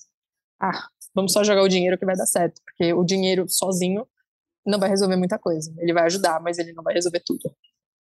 [0.61, 4.07] ah, vamos só jogar o dinheiro que vai dar certo, porque o dinheiro sozinho
[4.65, 5.73] não vai resolver muita coisa.
[5.77, 7.53] Ele vai ajudar, mas ele não vai resolver tudo.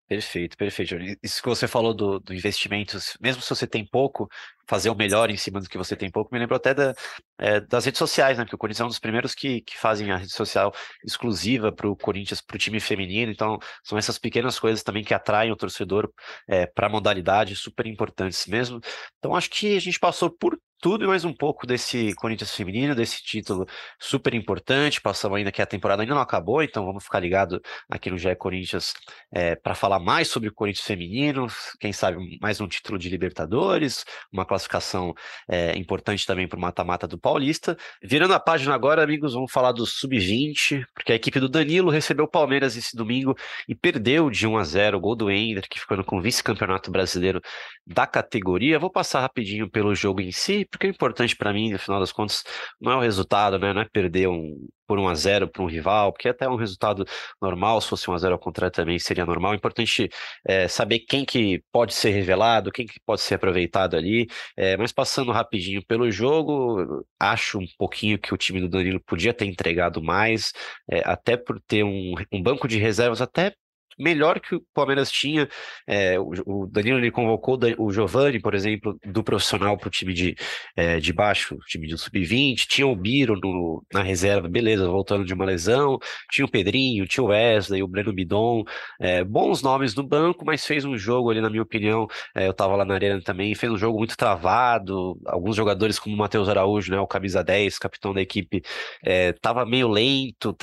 [0.08, 0.94] Perfeito, perfeito.
[1.20, 4.28] Isso que você falou do, do investimento, mesmo se você tem pouco,
[4.68, 6.94] fazer o melhor em cima do que você tem pouco, me lembrou até da,
[7.36, 8.44] é, das redes sociais, né?
[8.44, 10.72] Porque o Corinthians é um dos primeiros que, que fazem a rede social
[11.04, 13.32] exclusiva para o Corinthians, para o time feminino.
[13.32, 16.08] Então, são essas pequenas coisas também que atraem o torcedor
[16.46, 18.80] é, para a modalidade, super importantes mesmo.
[19.18, 22.94] Então, acho que a gente passou por tudo e mais um pouco desse Corinthians feminino,
[22.94, 23.66] desse título
[23.98, 25.00] super importante.
[25.00, 28.34] Passamos ainda que a temporada ainda não acabou, então vamos ficar ligado aqui no GE
[28.36, 28.92] Corinthians
[29.32, 31.46] é, para falar mais sobre o Corinthians feminino,
[31.80, 35.14] quem sabe mais um título de Libertadores, uma classificação
[35.48, 37.76] é, importante também para o mata-mata do Paulista.
[38.02, 42.26] Virando a página agora, amigos, vamos falar do Sub-20, porque a equipe do Danilo recebeu
[42.26, 43.34] o Palmeiras esse domingo
[43.66, 46.90] e perdeu de 1 a 0 o gol do Ender, que ficando com o vice-campeonato
[46.90, 47.40] brasileiro
[47.86, 48.78] da categoria.
[48.78, 52.12] Vou passar rapidinho pelo jogo em si, porque o importante para mim, no final das
[52.12, 52.44] contas,
[52.80, 53.72] não é o resultado, né?
[53.72, 56.56] Não é perder um, por 1 a 0 para um rival, porque até é um
[56.56, 57.04] resultado
[57.40, 59.52] normal, se fosse 1 a 0 ao contrário também seria normal.
[59.52, 60.08] É importante
[60.46, 64.26] é, saber quem que pode ser revelado, quem que pode ser aproveitado ali.
[64.56, 69.34] É, mas passando rapidinho pelo jogo, acho um pouquinho que o time do Danilo podia
[69.34, 70.52] ter entregado mais,
[70.90, 73.54] é, até por ter um, um banco de reservas até
[73.98, 75.48] melhor que o Palmeiras tinha.
[75.86, 80.36] É, o, Danilo ele convocou o Giovani, por exemplo, do profissional para o time de,
[80.76, 82.66] é, de baixo, time do sub-20.
[82.66, 85.98] Tinha o Biro no, na reserva, beleza, voltando de uma lesão.
[86.30, 88.64] Tinha o Pedrinho, tinha o Wesley, o Breno Bidon.
[89.00, 92.06] É, bons nomes no banco, mas fez um jogo ali, na minha opinião.
[92.34, 95.18] Eu estava lá na arena também, fez um jogo muito travado.
[95.26, 98.62] Alguns jogadores, como o Matheus Araújo, né, o camisa 10, capitão da equipe,
[99.02, 100.56] estava meio lento,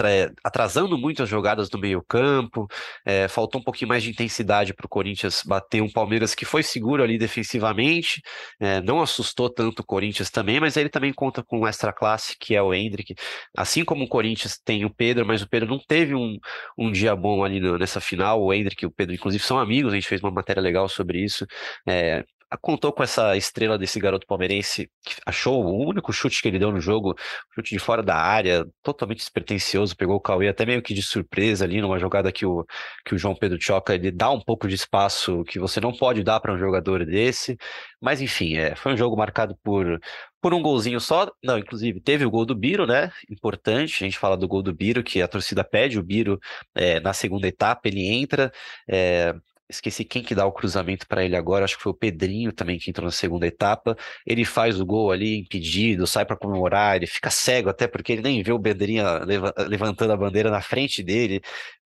[0.44, 2.68] atrasando muito as jogadas do meio-campo.
[3.06, 6.46] É, é, faltou um pouquinho mais de intensidade para o Corinthians bater um Palmeiras que
[6.46, 8.22] foi seguro ali defensivamente,
[8.60, 12.36] é, não assustou tanto o Corinthians também, mas ele também conta com um extra classe
[12.38, 13.16] que é o Hendrick.
[13.56, 16.38] Assim como o Corinthians tem o Pedro, mas o Pedro não teve um,
[16.78, 18.42] um dia bom ali no, nessa final.
[18.42, 21.20] O Hendrick e o Pedro, inclusive, são amigos, a gente fez uma matéria legal sobre
[21.24, 21.46] isso.
[21.88, 22.24] É,
[22.62, 26.72] contou com essa estrela desse garoto palmeirense que achou o único chute que ele deu
[26.72, 27.16] no jogo,
[27.54, 31.66] chute de fora da área, totalmente despretensioso, pegou o Cauê até meio que de surpresa
[31.66, 32.66] ali numa jogada que o,
[33.06, 36.24] que o João Pedro Choca ele dá um pouco de espaço que você não pode
[36.24, 37.58] dar para um jogador desse,
[38.02, 40.00] mas enfim, é, foi um jogo marcado por
[40.44, 43.10] por um golzinho só, não, inclusive teve o gol do Biro, né?
[43.30, 46.38] Importante, a gente fala do gol do Biro, que a torcida pede o Biro
[46.76, 48.52] é, na segunda etapa, ele entra,
[48.86, 49.34] é,
[49.70, 52.78] esqueci quem que dá o cruzamento para ele agora, acho que foi o Pedrinho também
[52.78, 53.96] que entrou na segunda etapa.
[54.26, 58.22] Ele faz o gol ali impedido, sai para comemorar, ele fica cego até porque ele
[58.22, 59.22] nem vê o Bandeirinha
[59.68, 61.42] levantando a bandeira na frente dele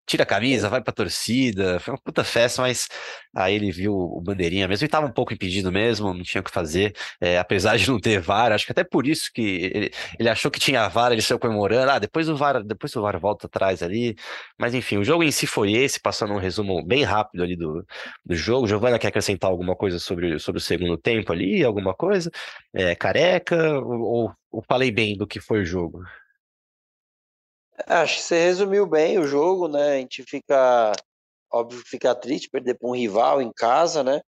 [0.06, 2.88] tira a camisa, vai pra torcida, foi uma puta festa, mas
[3.36, 6.44] aí ele viu o bandeirinha mesmo e tava um pouco impedido mesmo, não tinha o
[6.44, 9.42] que fazer, é, apesar de não ter VAR, acho que até por isso que
[9.74, 13.02] ele, ele achou que tinha VAR, ele saiu comemorando, ah, depois o VAR, depois o
[13.02, 14.16] VAR volta atrás ali,
[14.60, 17.86] mas enfim, o jogo em si foi esse, passando um resumo bem rápido ali do,
[18.26, 22.32] do jogo, Giovana quer acrescentar alguma coisa sobre, sobre o segundo tempo ali, alguma coisa,
[22.74, 26.02] é, careca, ou, ou falei bem do que foi o jogo?
[27.88, 29.94] Acho que você resumiu bem o jogo, né?
[29.94, 30.94] A gente fica,
[31.52, 34.22] óbvio, fica triste perder para um rival em casa, né?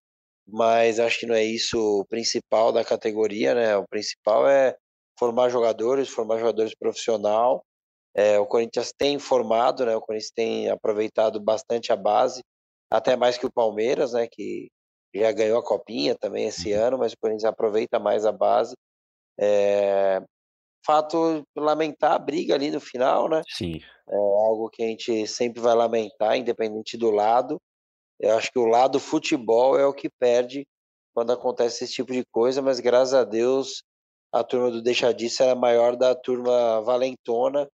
[0.48, 3.78] Mas acho que não é isso o principal da categoria, né?
[3.78, 4.76] O principal é
[5.18, 7.64] formar jogadores, formar jogadores profissional.
[8.16, 9.95] É, o Corinthians tem formado, né?
[9.95, 12.41] O Corinthians tem aproveitado bastante a base,
[12.91, 14.28] até mais que o Palmeiras, né?
[14.30, 14.70] Que
[15.16, 16.82] já ganhou a copinha também esse uhum.
[16.82, 18.76] ano, mas o Corinthians aproveita mais a base.
[19.39, 20.22] É,
[20.88, 23.41] fato lamentar a briga ali no final, né?
[23.49, 23.81] Sim.
[24.09, 27.61] É algo que a gente sempre vai lamentar, independente do lado.
[28.19, 30.65] Eu acho que o lado futebol é o que perde
[31.13, 33.83] quando acontece esse tipo de coisa, mas graças a Deus
[34.31, 37.67] a turma do Deixadice era maior da turma valentona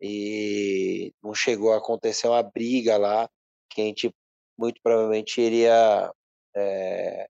[0.00, 3.28] e não chegou a acontecer uma briga lá
[3.70, 4.10] que a gente
[4.58, 6.10] muito provavelmente iria
[6.56, 7.26] é,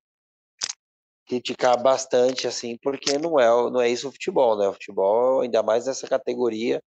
[1.28, 4.66] criticar bastante, assim, porque não é, não é isso o futebol, né?
[4.68, 6.82] O futebol, ainda mais nessa categoria,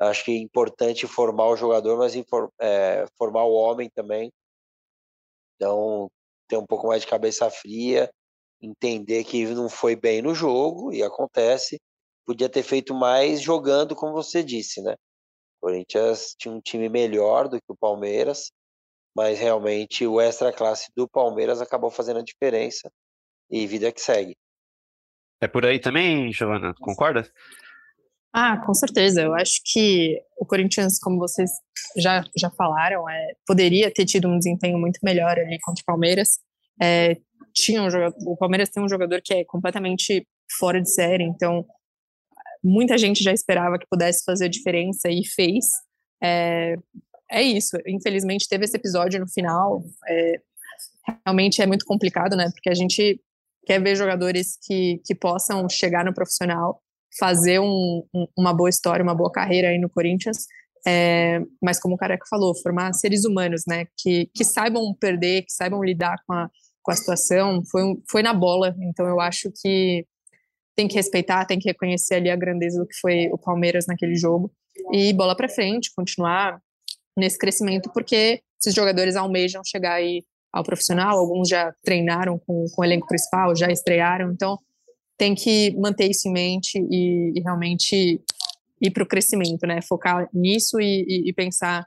[0.00, 2.14] acho que é importante formar o jogador, mas
[2.60, 4.32] é, formar o homem também.
[5.56, 6.08] Então,
[6.48, 8.10] ter um pouco mais de cabeça fria,
[8.62, 11.80] entender que não foi bem no jogo, e acontece.
[12.26, 14.94] Podia ter feito mais jogando, como você disse, né?
[15.60, 18.52] O Corinthians tinha um time melhor do que o Palmeiras,
[19.16, 22.90] mas realmente o extra classe do Palmeiras acabou fazendo a diferença
[23.50, 24.36] e vida que segue.
[25.40, 26.74] É por aí também, Giovana?
[26.80, 27.30] Concorda?
[28.32, 29.22] Ah, com certeza.
[29.22, 31.50] Eu acho que o Corinthians, como vocês
[31.96, 36.40] já, já falaram, é, poderia ter tido um desempenho muito melhor ali contra o Palmeiras.
[36.82, 37.16] É,
[37.54, 40.26] tinha um jogador, o Palmeiras tem um jogador que é completamente
[40.58, 41.64] fora de série, então
[42.62, 45.66] muita gente já esperava que pudesse fazer diferença e fez.
[46.22, 46.76] É,
[47.30, 47.76] é isso.
[47.86, 49.82] Infelizmente teve esse episódio no final.
[50.08, 50.40] É,
[51.24, 52.50] realmente é muito complicado, né?
[52.50, 53.20] Porque a gente
[53.66, 56.80] quer ver jogadores que, que possam chegar no profissional
[57.18, 60.46] fazer um, um, uma boa história, uma boa carreira aí no Corinthians,
[60.86, 65.52] é, mas como o Careca falou, formar seres humanos, né, que, que saibam perder, que
[65.52, 66.50] saibam lidar com a,
[66.82, 70.04] com a situação, foi, foi na bola, então eu acho que
[70.76, 74.16] tem que respeitar, tem que reconhecer ali a grandeza do que foi o Palmeiras naquele
[74.16, 74.52] jogo,
[74.92, 76.60] e bola para frente, continuar
[77.16, 80.24] nesse crescimento, porque esses jogadores almejam chegar aí
[80.54, 84.56] ao profissional, alguns já treinaram com, com o elenco principal, já estrearam, então
[85.18, 88.20] tem que manter isso em mente e, e realmente
[88.80, 89.80] ir para o crescimento, né?
[89.82, 91.84] Focar nisso e, e, e pensar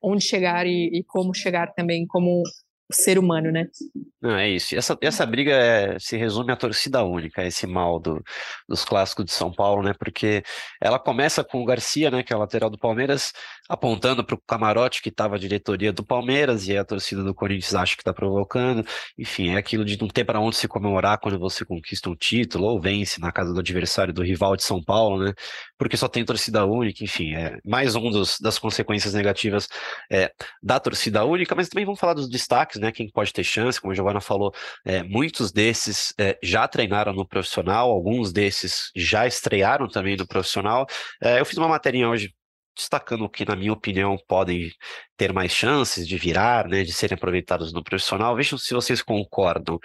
[0.00, 2.44] onde chegar e, como chegar também como
[2.92, 3.66] ser humano, né?
[4.20, 4.74] Não, é isso.
[4.76, 8.22] Essa, essa briga é, se resume à torcida única, esse mal do,
[8.68, 9.92] dos clássicos de São Paulo, né?
[9.98, 10.42] Porque
[10.80, 12.22] ela começa com o Garcia, né?
[12.22, 13.32] Que é o lateral do Palmeiras,
[13.68, 17.74] apontando para o camarote que estava a diretoria do Palmeiras e a torcida do Corinthians
[17.74, 18.86] acha que está provocando.
[19.18, 22.66] Enfim, é aquilo de não ter para onde se comemorar quando você conquista um título
[22.66, 25.32] ou vence na casa do adversário do rival de São Paulo, né?
[25.78, 29.68] Porque só tem torcida única, enfim, é mais um dos, das consequências negativas
[30.10, 30.30] é,
[30.62, 32.83] da torcida única, mas também vamos falar dos destaques, né?
[32.92, 34.52] Quem pode ter chance, como a Giovana falou,
[34.84, 40.86] é, muitos desses é, já treinaram no profissional, alguns desses já estrearam também no profissional.
[41.22, 42.34] É, eu fiz uma matéria hoje
[42.76, 44.72] destacando que, na minha opinião, podem
[45.16, 48.34] ter mais chances de virar, né, de serem aproveitados no profissional.
[48.34, 49.78] Vejam se vocês concordam.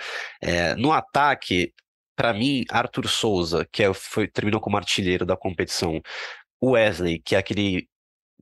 [0.75, 1.71] No ataque,
[2.15, 6.01] para mim, Arthur Souza, que é, foi, terminou como artilheiro da competição,
[6.61, 7.87] Wesley, que é aquele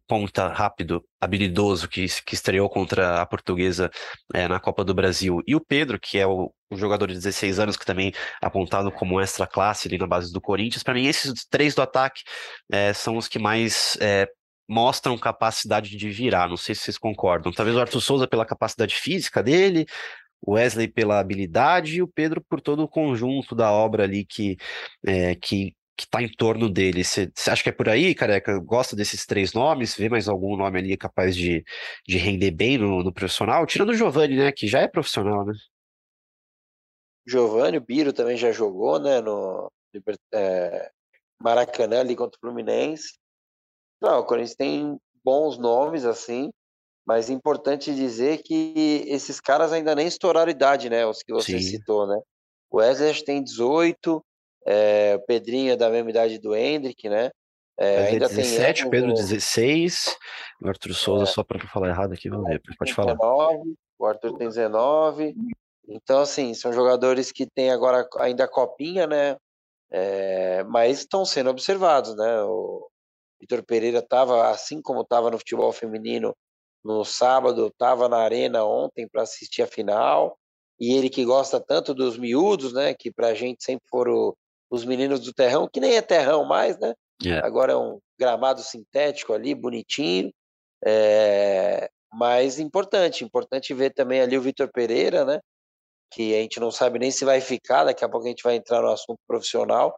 [0.07, 3.91] ponta rápido, habilidoso, que, que estreou contra a portuguesa
[4.33, 7.59] é, na Copa do Brasil, e o Pedro, que é o, um jogador de 16
[7.59, 10.83] anos, que também é apontado como extra classe ali na base do Corinthians.
[10.83, 12.23] Para mim, esses três do ataque
[12.71, 14.27] é, são os que mais é,
[14.67, 16.49] mostram capacidade de virar.
[16.49, 17.51] Não sei se vocês concordam.
[17.51, 19.85] Talvez o Arthur Souza pela capacidade física dele,
[20.41, 24.57] o Wesley pela habilidade e o Pedro por todo o conjunto da obra ali que,
[25.05, 27.03] é, que que está em torno dele.
[27.03, 28.59] Você acha que é por aí, careca?
[28.59, 29.95] Gosta desses três nomes?
[29.95, 31.65] Vê mais algum nome ali capaz de,
[32.07, 33.65] de render bem no, no profissional?
[33.65, 34.51] Tirando o Giovanni, né?
[34.51, 35.53] Que já é profissional, né?
[37.27, 39.19] Giovanni, o Biro também já jogou, né?
[39.19, 39.71] No
[40.33, 40.91] é,
[41.41, 43.17] Maracanã ali contra o Fluminense.
[43.99, 46.51] Não, o Corinthians tem bons nomes, assim,
[47.05, 51.05] mas é importante dizer que esses caras ainda nem estouraram idade, né?
[51.07, 51.77] Os que você Sim.
[51.77, 52.21] citou, né?
[52.69, 54.23] O Wesley tem 18,
[54.67, 57.31] é, o Pedrinho é da mesma idade do Hendrick, né?
[57.79, 60.17] É, ainda 17, tem o Pedro 16,
[60.61, 63.13] o Arthur Souza, é, só para não falar errado aqui, vamos ver, pode falar.
[63.13, 65.35] 19, o Arthur tem 19.
[65.87, 69.37] Então, assim, são jogadores que têm agora ainda a copinha, né?
[69.89, 72.41] É, mas estão sendo observados, né?
[72.41, 72.89] O
[73.39, 76.35] Vitor Pereira estava, assim como estava no futebol feminino
[76.83, 80.37] no sábado, estava na arena ontem para assistir a final.
[80.79, 82.93] E ele que gosta tanto dos miúdos, né?
[82.93, 84.35] Que para a gente sempre foram
[84.69, 86.93] os meninos do terrão, que nem é terrão mais, né?
[87.25, 87.37] É.
[87.39, 90.31] Agora é um gramado sintético ali, bonitinho.
[90.85, 91.89] É...
[92.13, 95.39] Mas importante, importante ver também ali o Vitor Pereira, né?
[96.11, 98.55] Que a gente não sabe nem se vai ficar, daqui a pouco a gente vai
[98.55, 99.97] entrar no assunto profissional.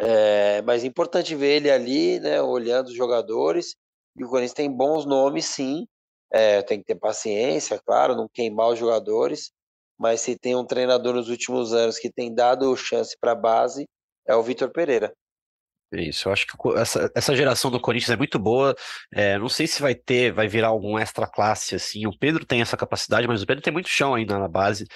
[0.00, 0.62] É...
[0.62, 2.40] Mas importante ver ele ali, né?
[2.42, 3.74] Olhando os jogadores.
[4.16, 5.86] E o Corinthians tem bons nomes, sim.
[6.32, 9.52] É, tem que ter paciência, claro, não queimar os jogadores
[9.98, 13.86] mas se tem um treinador nos últimos anos que tem dado chance para a base,
[14.26, 15.12] é o Vitor Pereira.
[15.92, 18.74] Isso, eu acho que essa, essa geração do Corinthians é muito boa.
[19.12, 22.06] É, não sei se vai ter, vai virar algum extra classe assim.
[22.06, 24.86] O Pedro tem essa capacidade, mas o Pedro tem muito chão ainda na base.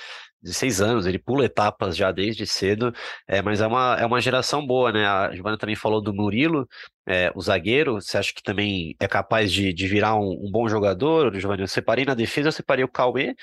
[0.43, 2.93] 16 anos, ele pula etapas já desde cedo,
[3.27, 5.05] é, mas é uma, é uma geração boa, né?
[5.05, 6.69] A Giovana também falou do Murilo,
[7.07, 10.69] é, o zagueiro, você acha que também é capaz de, de virar um, um bom
[10.69, 11.35] jogador?
[11.35, 13.35] Giovanni, eu separei na defesa, eu separei o Cauê,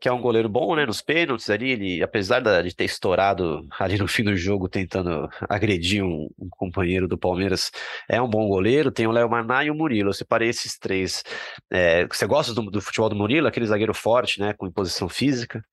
[0.00, 3.98] que é um goleiro bom, né, nos pênaltis ali, ele, apesar de ter estourado ali
[3.98, 7.70] no fim do jogo tentando agredir um, um companheiro do Palmeiras,
[8.08, 11.24] é um bom goleiro, tem o Léo Maná e o Murilo, eu separei esses três.
[11.70, 15.64] É, você gosta do, do, futebol do Murilo, aquele zagueiro forte, né, com imposição física?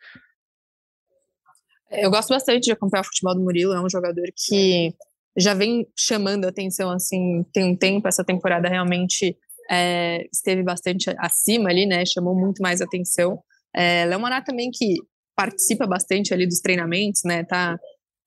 [1.92, 4.92] Eu gosto bastante de acompanhar o futebol do Murilo, é um jogador que
[5.38, 9.38] já vem chamando atenção, assim, tem um tempo, essa temporada realmente
[9.70, 13.40] é, esteve bastante acima ali, né, chamou muito mais atenção,
[13.76, 14.96] é, Léo Maná também que
[15.36, 17.44] participa bastante ali dos treinamentos, né?
[17.44, 17.78] Tá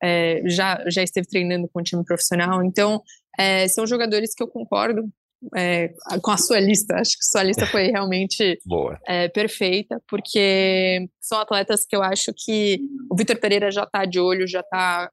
[0.03, 2.63] é, já, já esteve treinando com o time profissional.
[2.63, 3.03] Então,
[3.39, 5.09] é, são jogadores que eu concordo
[5.57, 5.93] é,
[6.23, 6.97] com a sua lista.
[6.97, 8.59] Acho que sua lista foi realmente
[9.07, 12.81] é, perfeita, porque são atletas que eu acho que
[13.11, 15.11] o Vitor Pereira já está de olho, já está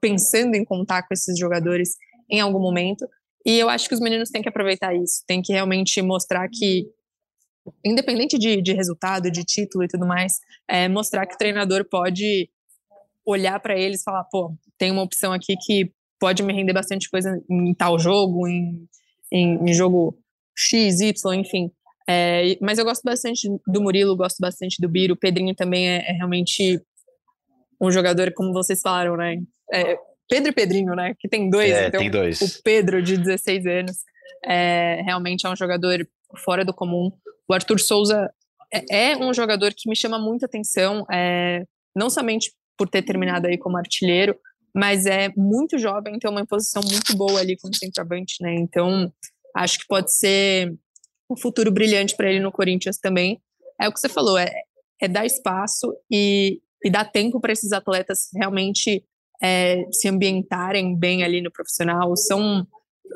[0.00, 1.96] pensando em contar com esses jogadores
[2.30, 3.06] em algum momento.
[3.44, 6.86] E eu acho que os meninos têm que aproveitar isso, têm que realmente mostrar que,
[7.84, 10.38] independente de, de resultado, de título e tudo mais,
[10.68, 12.48] é, mostrar que o treinador pode
[13.24, 17.08] olhar para eles e falar: pô, tem uma opção aqui que pode me render bastante
[17.10, 18.88] coisa em tal jogo, em,
[19.32, 20.18] em, em jogo
[20.56, 21.70] X, Y, enfim.
[22.08, 25.14] É, mas eu gosto bastante do Murilo, gosto bastante do Biro.
[25.14, 26.80] O Pedrinho também é, é realmente
[27.80, 29.36] um jogador, como vocês falaram, né?
[29.72, 29.96] É,
[30.28, 31.14] Pedro e Pedrinho, né?
[31.18, 31.70] Que tem dois.
[31.70, 32.40] É, então, tem dois.
[32.40, 33.98] O Pedro, de 16 anos,
[34.44, 36.06] é, realmente é um jogador
[36.36, 37.10] fora do comum.
[37.48, 38.30] O Arthur Souza
[38.72, 41.64] é, é um jogador que me chama muita atenção, é,
[41.94, 44.38] não somente por ter terminado aí como artilheiro,
[44.74, 48.54] mas é muito jovem, tem uma posição muito boa ali como centroavante, né?
[48.54, 49.12] Então,
[49.56, 50.74] acho que pode ser
[51.30, 53.40] um futuro brilhante para ele no Corinthians também.
[53.80, 54.50] É o que você falou, é,
[55.00, 59.04] é dar espaço e, e dar tempo para esses atletas realmente
[59.42, 62.16] é, se ambientarem bem ali no profissional.
[62.16, 62.66] São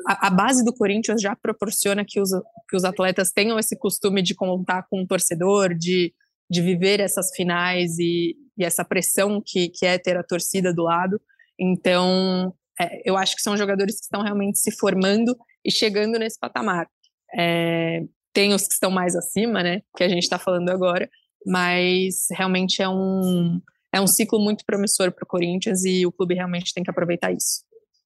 [0.07, 2.29] a, base do Corinthians já proporciona que os,
[2.69, 6.13] que os atletas tenham esse costume de contar com o um torcedor, de,
[6.49, 10.83] de viver essas finais e, e essa pressão que, que é ter a torcida do
[10.83, 11.21] lado.
[11.59, 16.39] Então, é, eu acho que são jogadores que estão realmente se formando e chegando nesse
[16.39, 16.87] patamar.
[17.35, 18.01] É,
[18.33, 21.09] tem os que estão mais acima, né, que a gente está falando agora,
[21.45, 23.61] mas realmente é um,
[23.93, 27.31] é um ciclo muito promissor para o Corinthians e o clube realmente tem que aproveitar
[27.31, 27.63] isso.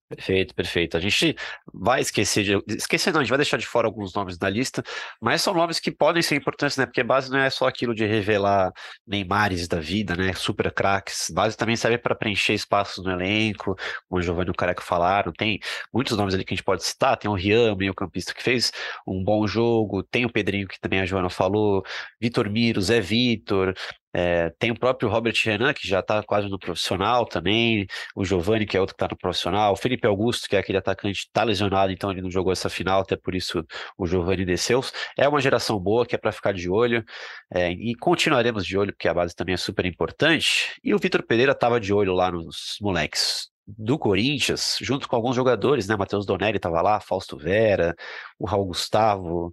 [0.10, 0.96] Perfeito, perfeito.
[0.96, 1.36] A gente
[1.74, 2.76] vai esquecer de.
[2.78, 4.82] Esquecer não, a gente vai deixar de fora alguns nomes da lista,
[5.22, 6.86] mas são nomes que podem ser importantes, né?
[6.86, 8.72] Porque base não é só aquilo de revelar
[9.06, 10.32] Neymares da vida, né?
[10.32, 11.30] Super craques.
[11.30, 13.76] Base também serve para preencher espaços no elenco,
[14.08, 15.34] como o Giovanni e o Careca falaram.
[15.34, 15.60] Tem
[15.94, 17.18] muitos nomes ali que a gente pode citar.
[17.18, 18.72] Tem o Rian, meio campista, que fez
[19.06, 20.04] um bom jogo.
[20.04, 21.84] Tem o Pedrinho, que também a Joana falou.
[22.22, 23.74] Vitor Miro, Zé Vitor.
[24.20, 28.66] É, tem o próprio Robert Renan, que já está quase no profissional também, o Giovani,
[28.66, 31.44] que é outro que está no profissional, o Felipe Augusto, que é aquele atacante está
[31.44, 33.64] lesionado, então ele não jogou essa final, até por isso
[33.96, 34.82] o Giovani desceu.
[35.16, 37.06] É uma geração boa que é para ficar de olho,
[37.54, 40.76] é, e continuaremos de olho, porque a base também é super importante.
[40.84, 45.36] E o Vitor Pereira estava de olho lá nos moleques do Corinthians, junto com alguns
[45.36, 45.96] jogadores, né?
[45.96, 47.94] Matheus Donelli estava lá, Fausto Vera,
[48.40, 49.52] o Raul Gustavo,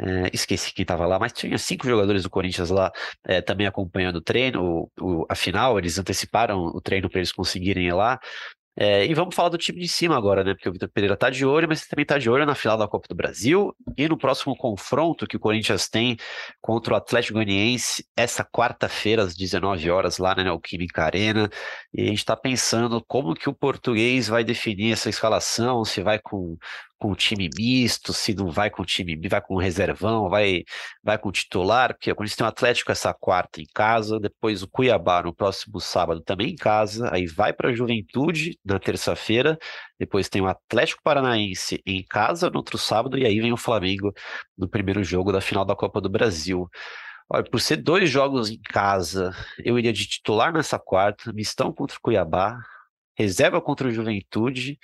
[0.00, 2.90] é, esqueci quem estava lá, mas tinha cinco jogadores do Corinthians lá
[3.24, 7.32] é, também acompanhando o treino, o, o, a final, eles anteciparam o treino para eles
[7.32, 8.18] conseguirem ir lá.
[8.74, 10.54] É, e vamos falar do time de cima agora, né?
[10.54, 12.88] Porque o Vitor Pereira tá de olho, mas também tá de olho na final da
[12.88, 16.16] Copa do Brasil e no próximo confronto que o Corinthians tem
[16.60, 21.50] contra o Atlético Goianiense essa quarta-feira às 19 horas lá na Neoquímica Arena.
[21.92, 26.18] E a gente tá pensando como que o português vai definir essa escalação, se vai
[26.18, 26.56] com
[27.02, 30.62] com time misto, se não vai com o time, vai com reservão, vai,
[31.02, 34.62] vai com o titular, porque a gente tem o Atlético essa quarta em casa, depois
[34.62, 39.58] o Cuiabá no próximo sábado também em casa, aí vai para a Juventude na terça-feira,
[39.98, 44.12] depois tem o Atlético Paranaense em casa no outro sábado, e aí vem o Flamengo
[44.56, 46.70] no primeiro jogo da final da Copa do Brasil.
[47.28, 51.96] Olha, por ser dois jogos em casa, eu iria de titular nessa quarta, mistão contra
[51.96, 52.60] o Cuiabá,
[53.16, 54.78] reserva contra o Juventude,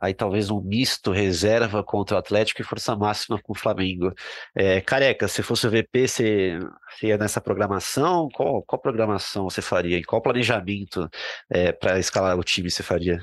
[0.00, 4.12] aí talvez um misto reserva contra o Atlético e força máxima com o Flamengo.
[4.54, 6.58] É, careca, se fosse o VP, você,
[7.02, 8.28] ia nessa programação?
[8.34, 9.98] Qual, qual programação você faria?
[9.98, 11.08] E qual planejamento
[11.48, 13.18] é, para escalar o time você faria?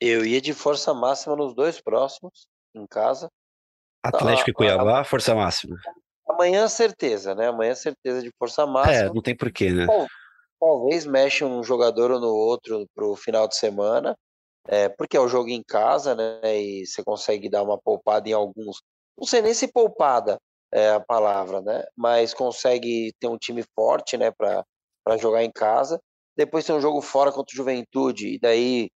[0.00, 3.30] Eu ia de força máxima nos dois próximos, em casa.
[4.02, 5.76] Atlético então, e Cuiabá, a, força máxima.
[6.28, 7.48] Amanhã certeza, né?
[7.48, 8.94] Amanhã certeza de força é, máxima.
[8.94, 9.86] É, não tem porquê, né?
[10.58, 14.16] talvez mexe um jogador ou no outro pro final de semana,
[14.68, 16.60] é, porque é o jogo em casa, né?
[16.60, 18.80] E você consegue dar uma poupada em alguns.
[19.16, 20.38] Não sei nem se poupada
[20.72, 21.84] é a palavra, né?
[21.96, 24.30] Mas consegue ter um time forte, né?
[24.32, 24.64] Para
[25.18, 26.00] jogar em casa.
[26.36, 28.90] Depois tem um jogo fora contra o Juventude, e daí.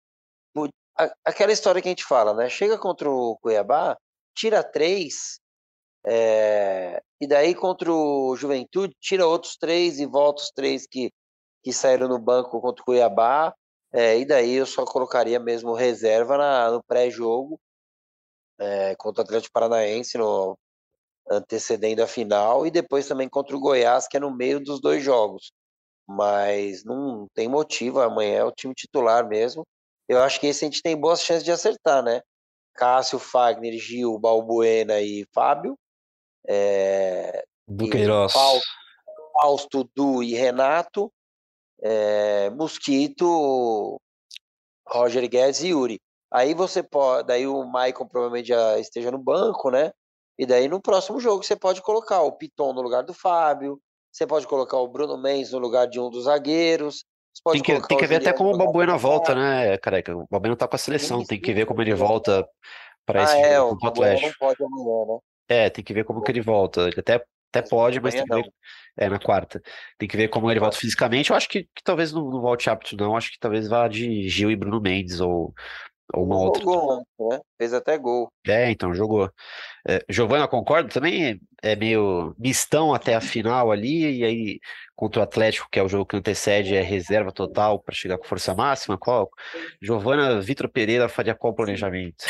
[1.25, 2.49] Aquela história que a gente fala, né?
[2.51, 3.97] Chega contra o Cuiabá,
[4.35, 5.41] tira três,
[6.07, 11.11] é, e daí contra o Juventude, tira outros três e volta os três que,
[11.62, 13.55] que saíram no banco contra o Cuiabá
[13.93, 17.61] é, e daí eu só colocaria mesmo reserva na, no pré-jogo
[18.59, 20.57] é, contra o Atlético Paranaense, no,
[21.28, 25.03] antecedendo a final, e depois também contra o Goiás, que é no meio dos dois
[25.03, 25.53] jogos.
[26.07, 29.66] Mas não tem motivo, amanhã é o time titular mesmo.
[30.09, 32.20] Eu acho que esse a gente tem boas chances de acertar, né?
[32.74, 35.78] Cássio, Fagner, Gil, Balbuena e Fábio.
[36.47, 38.32] É, Duqueiroz.
[39.41, 41.12] Fausto, Du e Renato
[41.83, 44.01] é, Mosquito,
[44.87, 46.01] Roger Guedes e Yuri.
[46.33, 49.91] Aí você pode, daí o Maicon provavelmente já esteja no banco, né?
[50.39, 53.81] E daí no próximo jogo você pode colocar o Piton no lugar do Fábio,
[54.12, 57.05] você pode colocar o Bruno Mendes no lugar de um dos zagueiros.
[57.53, 60.14] Tem que, tem que ver até como o Balbuena volta, né, careca?
[60.16, 62.47] O Balbuena tá com a seleção, tem que ver como ele volta
[63.07, 64.28] para esse ah, é, jogo o Atlético.
[64.28, 65.18] não pode amanhã, né?
[65.49, 66.83] É, tem que ver como que ele volta.
[66.83, 68.53] Ele até, até pode, mas tem que ver.
[68.96, 69.61] É, na quarta.
[69.98, 71.30] Tem que ver como ele volta fisicamente.
[71.30, 73.16] Eu acho que, que talvez não, não volte apto, não.
[73.16, 75.55] Acho que talvez vá de Gil e Bruno Mendes ou,
[76.12, 76.62] ou uma outra.
[76.62, 77.40] Jogou, né?
[77.57, 78.28] Fez até gol.
[78.46, 79.30] É, então, jogou.
[79.88, 84.61] É, Giovana, concordo também, é meio mistão até a final ali, e aí
[84.94, 88.24] contra o Atlético, que é o jogo que antecede, é reserva total para chegar com
[88.24, 88.98] força máxima.
[88.98, 89.30] Qual?
[89.80, 92.24] Giovana Vitor Pereira faria qual planejamento?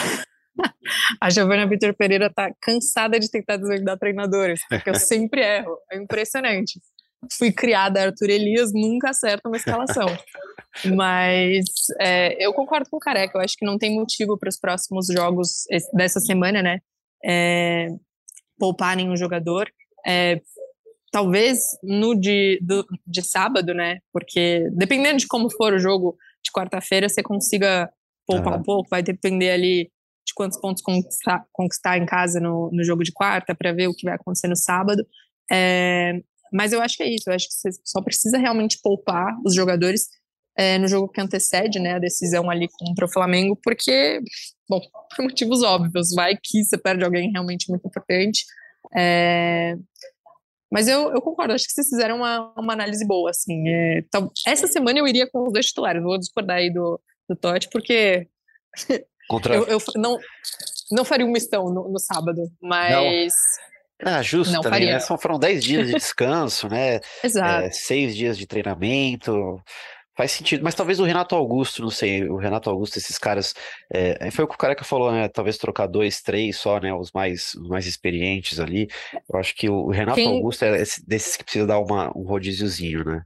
[1.21, 5.77] A Giovana Vitor Pereira tá cansada de tentar desvendar treinadores, porque eu sempre erro.
[5.93, 6.81] É impressionante.
[7.37, 10.07] Fui criada Arthur Elias, nunca acerta uma escalação.
[10.97, 11.67] Mas
[12.01, 15.09] é, eu concordo com o Careca, eu acho que não tem motivo para os próximos
[15.09, 16.81] jogos dessa semana, né?
[17.23, 17.89] É,
[18.59, 19.71] poupar nenhum jogador.
[20.07, 20.41] É,
[21.13, 23.99] talvez no de, do, de sábado, né?
[24.13, 27.93] Porque dependendo de como for o jogo de quarta-feira, você consiga
[28.27, 28.61] poupar uhum.
[28.61, 29.91] um pouco, vai depender ali
[30.31, 33.95] de quantos pontos conquistar, conquistar em casa no, no jogo de quarta, para ver o
[33.95, 35.05] que vai acontecer no sábado.
[35.51, 36.21] É,
[36.53, 39.55] mas eu acho que é isso, eu acho que você só precisa realmente poupar os
[39.55, 40.09] jogadores
[40.57, 44.21] é, no jogo que antecede né, a decisão ali contra o Flamengo, porque,
[44.69, 44.81] bom,
[45.15, 48.45] por motivos óbvios, vai que você perde alguém realmente muito importante.
[48.97, 49.77] É,
[50.73, 53.69] mas eu, eu concordo, acho que vocês fizeram uma, uma análise boa, assim.
[53.69, 57.37] É, então, essa semana eu iria com os dois titulares, vou discordar aí do, do
[57.37, 58.29] Totti, porque
[59.31, 59.55] Contra...
[59.55, 60.19] eu, eu não,
[60.91, 63.33] não faria um mistão no, no sábado, mas...
[64.03, 64.13] Não.
[64.13, 64.95] Ah, justo Não também, faria.
[64.95, 65.01] né?
[65.01, 67.01] São, foram 10 dias de descanso, né?
[67.23, 67.67] Exato.
[67.67, 69.61] É, seis dias de treinamento.
[70.17, 73.55] Faz sentido, mas talvez o Renato Augusto, não sei, o Renato Augusto, esses caras,
[73.93, 75.29] é, foi o que o Careca falou, né?
[75.29, 76.93] Talvez trocar dois, três só, né?
[76.95, 78.89] Os mais, os mais experientes ali.
[79.31, 82.23] Eu acho que o Renato Quem- Augusto é esse- desses que precisa dar uma, um
[82.23, 83.23] rodíziozinho, né?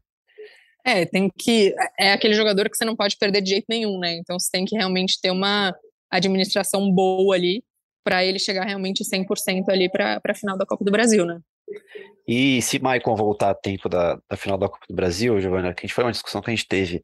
[0.85, 1.73] É, tem que.
[1.99, 4.17] É aquele jogador que você não pode perder de jeito nenhum, né?
[4.17, 5.73] Então você tem que realmente ter uma
[6.17, 7.63] administração boa ali
[8.05, 11.41] para ele chegar realmente 100% ali para a final da Copa do Brasil, né?
[12.27, 15.81] E se Maicon voltar a tempo da, da final da Copa do Brasil, Giovana, que
[15.81, 17.03] a gente foi uma discussão que a gente teve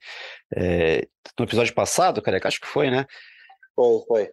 [0.54, 1.06] é,
[1.38, 3.06] no episódio passado, Careca, acho que foi, né?
[3.74, 4.30] Foi, foi.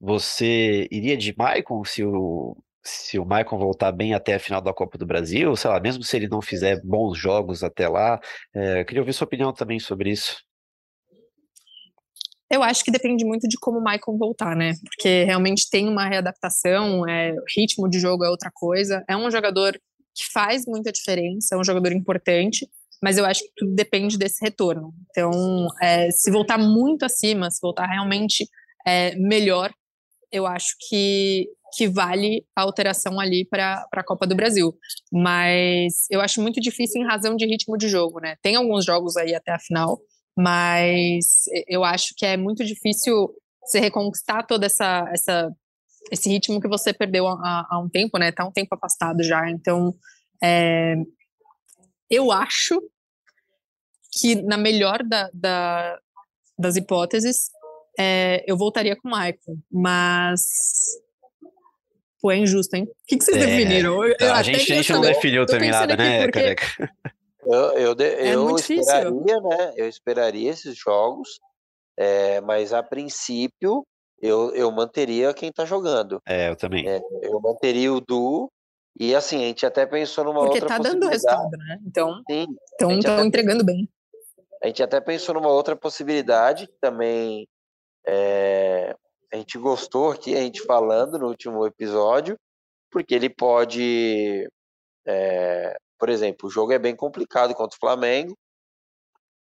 [0.00, 4.72] Você iria de Maicon se o, se o Maicon voltar bem até a final da
[4.72, 8.20] Copa do Brasil, sei lá, mesmo se ele não fizer bons jogos até lá,
[8.54, 10.42] é, eu queria ouvir sua opinião também sobre isso.
[12.54, 14.74] Eu acho que depende muito de como o Michael voltar, né?
[14.84, 19.04] Porque realmente tem uma readaptação, é, ritmo de jogo é outra coisa.
[19.08, 19.72] É um jogador
[20.14, 22.68] que faz muita diferença, é um jogador importante,
[23.02, 24.94] mas eu acho que tudo depende desse retorno.
[25.10, 28.48] Então, é, se voltar muito acima, se voltar realmente
[28.86, 29.72] é, melhor,
[30.30, 34.72] eu acho que, que vale a alteração ali para a Copa do Brasil.
[35.12, 38.36] Mas eu acho muito difícil em razão de ritmo de jogo, né?
[38.40, 40.00] Tem alguns jogos aí até a final,
[40.36, 45.50] mas eu acho que é muito difícil você reconquistar toda essa, essa
[46.12, 48.30] esse ritmo que você perdeu há, há um tempo, né?
[48.30, 49.48] Tá um tempo afastado já.
[49.50, 49.94] Então,
[50.42, 50.94] é,
[52.10, 52.78] eu acho
[54.12, 55.98] que na melhor da, da-
[56.58, 57.48] das hipóteses,
[57.98, 59.38] é, eu voltaria com o Michael,
[59.72, 60.40] mas
[62.20, 62.84] pô, é injusto, hein?
[62.84, 64.04] O que, que vocês É, definiram?
[64.04, 66.90] Eu- a gente, a gente não definiu também nada, né, porque- Careca?
[67.46, 68.82] Eu, eu, É eu muito difícil.
[68.82, 69.72] esperaria, né?
[69.76, 71.38] Eu esperaria esses jogos,
[71.96, 73.84] é, mas a princípio
[74.20, 76.20] eu, eu manteria quem tá jogando.
[76.26, 76.88] É, eu também.
[76.88, 78.50] É, eu manteria o Du,
[78.98, 81.78] e assim, a gente até pensou numa Porque outra tá dando resultado, né?
[81.86, 83.88] Então, Sim, então estão até- entregando bem.
[84.62, 87.46] a gente até pensou numa outra possibilidade que também
[88.06, 88.94] é,
[89.32, 92.38] a gente gostou aqui, a gente falando no último episódio,
[92.90, 94.48] porque ele pode,
[95.06, 98.36] é, por exemplo, o jogo é bem complicado contra o Flamengo,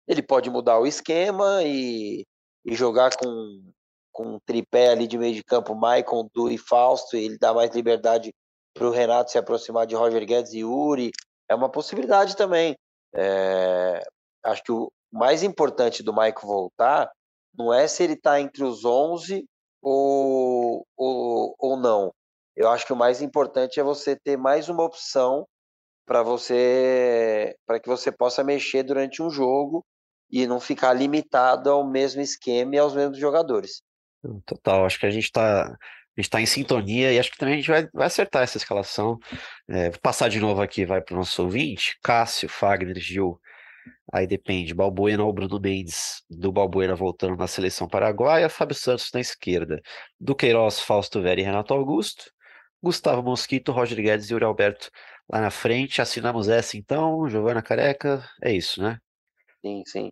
[0.07, 2.25] ele pode mudar o esquema e,
[2.65, 3.71] e jogar com,
[4.11, 7.53] com um tripé ali de meio de campo, Maicon, Du e Fausto, e ele dá
[7.53, 8.33] mais liberdade
[8.73, 11.11] para o Renato se aproximar de Roger Guedes e Yuri,
[11.49, 12.75] é uma possibilidade também.
[13.13, 14.01] É,
[14.43, 17.11] acho que o mais importante do Maicon voltar
[17.53, 19.45] não é se ele está entre os 11
[19.81, 22.13] ou, ou, ou não.
[22.55, 25.45] Eu acho que o mais importante é você ter mais uma opção
[26.05, 29.85] para você para que você possa mexer durante um jogo
[30.29, 33.81] e não ficar limitado ao mesmo esquema e aos mesmos jogadores.
[34.45, 35.77] Total, acho que a gente está
[36.17, 38.57] a gente tá em sintonia e acho que também a gente vai, vai acertar essa
[38.57, 39.17] escalação.
[39.67, 43.39] É, vou passar de novo aqui, vai para o nosso ouvinte, Cássio, Fagner, Gil.
[44.13, 49.21] Aí depende, Balbuena ou Bruno Mendes, do Balbuena voltando na seleção paraguaia, Fábio Santos na
[49.21, 49.81] esquerda,
[50.19, 52.25] do Queiroz, Fausto Vera e Renato Augusto,
[52.83, 54.91] Gustavo Mosquito, Roger Guedes e Yuri Alberto
[55.31, 56.01] lá na frente.
[56.01, 58.99] Assinamos essa então, Giovana Careca, é isso, né?
[59.61, 60.09] Sim, sim.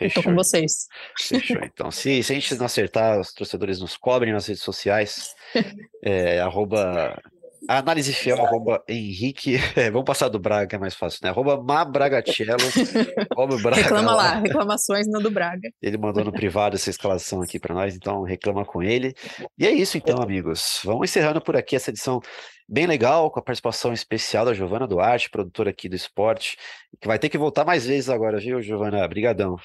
[0.00, 0.86] Estou com vocês.
[1.18, 1.58] Fechou.
[1.62, 5.34] Então, se, se a gente não acertar, os torcedores nos cobrem nas redes sociais.
[6.00, 7.20] É, arroba
[7.66, 9.56] análise fiel, arroba Henrique.
[9.78, 11.30] É, vamos passar do Braga, que é mais fácil, né?
[11.30, 12.56] Arroba Mabragacello.
[13.62, 15.70] Braga reclama lá, lá, reclamações no do Braga.
[15.80, 19.14] Ele mandou no privado essa escalação aqui para nós, então reclama com ele.
[19.58, 20.80] E é isso, então, amigos.
[20.84, 22.20] Vamos encerrando por aqui essa edição
[22.68, 26.56] bem legal, com a participação especial da Giovana Duarte, produtora aqui do esporte,
[27.00, 29.04] que vai ter que voltar mais vezes agora, viu, Giovana?
[29.04, 29.56] Obrigadão.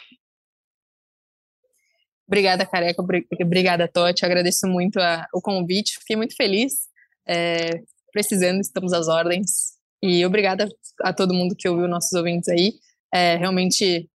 [2.27, 3.03] Obrigada, Careca.
[3.41, 4.25] Obrigada, Totti.
[4.25, 5.99] Agradeço muito a, o convite.
[5.99, 6.92] Fiquei muito feliz.
[7.27, 9.73] É, precisando, estamos às ordens.
[10.01, 10.67] E obrigada
[11.01, 12.73] a todo mundo que ouviu, nossos ouvintes aí.
[13.13, 14.09] É realmente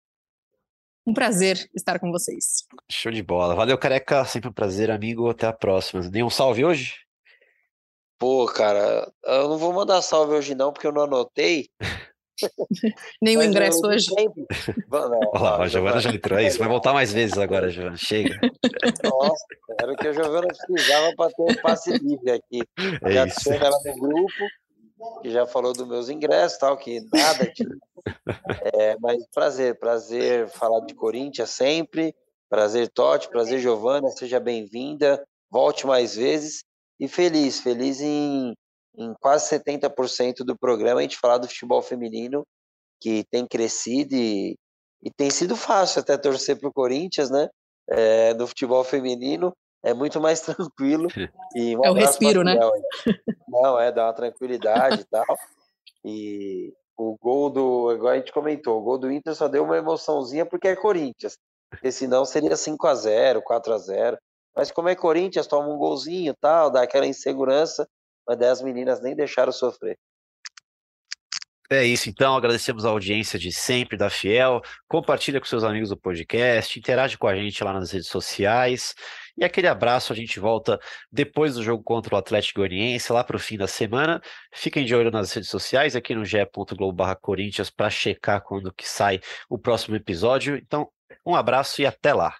[1.05, 2.65] um prazer estar com vocês.
[2.91, 3.55] Show de bola.
[3.55, 4.25] Valeu, Careca.
[4.25, 5.29] Sempre um prazer, amigo.
[5.29, 6.01] Até a próxima.
[6.09, 6.95] Nenhum salve hoje?
[8.19, 11.69] Pô, cara, eu não vou mandar salve hoje não, porque eu não anotei.
[13.21, 14.07] Nem o ingresso hoje.
[14.91, 16.39] Olha lá, a Giovana já entrou.
[16.39, 17.97] É isso, vai voltar mais vezes agora, Giovana.
[17.97, 18.39] Chega.
[19.03, 19.45] Nossa,
[19.79, 22.61] era o que a Giovana precisava para ter um passe livre aqui.
[23.03, 23.51] É já isso.
[23.51, 27.51] ela no grupo, que já falou dos meus ingressos tal, que nada.
[28.73, 32.15] É, mas prazer, prazer falar de Corinthians sempre.
[32.49, 35.23] Prazer, Totti, prazer, Giovana, seja bem-vinda.
[35.51, 36.63] Volte mais vezes.
[36.99, 38.55] E feliz, feliz em
[38.97, 42.43] em quase 70% do programa a gente falar do futebol feminino,
[42.99, 44.57] que tem crescido e,
[45.03, 47.47] e tem sido fácil até torcer para o Corinthians, né?
[47.89, 51.07] É, no futebol feminino é muito mais tranquilo.
[51.55, 52.55] E um é o respiro, né?
[53.47, 55.25] Não, é, dá uma tranquilidade e tal.
[56.03, 59.77] E o gol do, igual a gente comentou, o gol do Inter só deu uma
[59.77, 61.37] emoçãozinha porque é Corinthians.
[61.69, 64.17] Porque senão seria 5 a 0 4 a 0
[64.55, 67.87] Mas como é Corinthians, toma um golzinho tal, dá aquela insegurança
[68.27, 69.97] mas daí as meninas nem deixaram sofrer.
[71.69, 72.35] É isso, então.
[72.35, 74.61] Agradecemos a audiência de sempre da Fiel.
[74.87, 78.95] Compartilha com seus amigos o podcast, interage com a gente lá nas redes sociais.
[79.37, 80.79] E aquele abraço, a gente volta
[81.11, 84.21] depois do jogo contra o Atlético Goianiense, lá para o fim da semana.
[84.53, 89.19] Fiquem de olho nas redes sociais, aqui no ge.globo.corinthians, para checar quando que sai
[89.49, 90.55] o próximo episódio.
[90.55, 90.89] Então,
[91.25, 92.33] um abraço e até lá.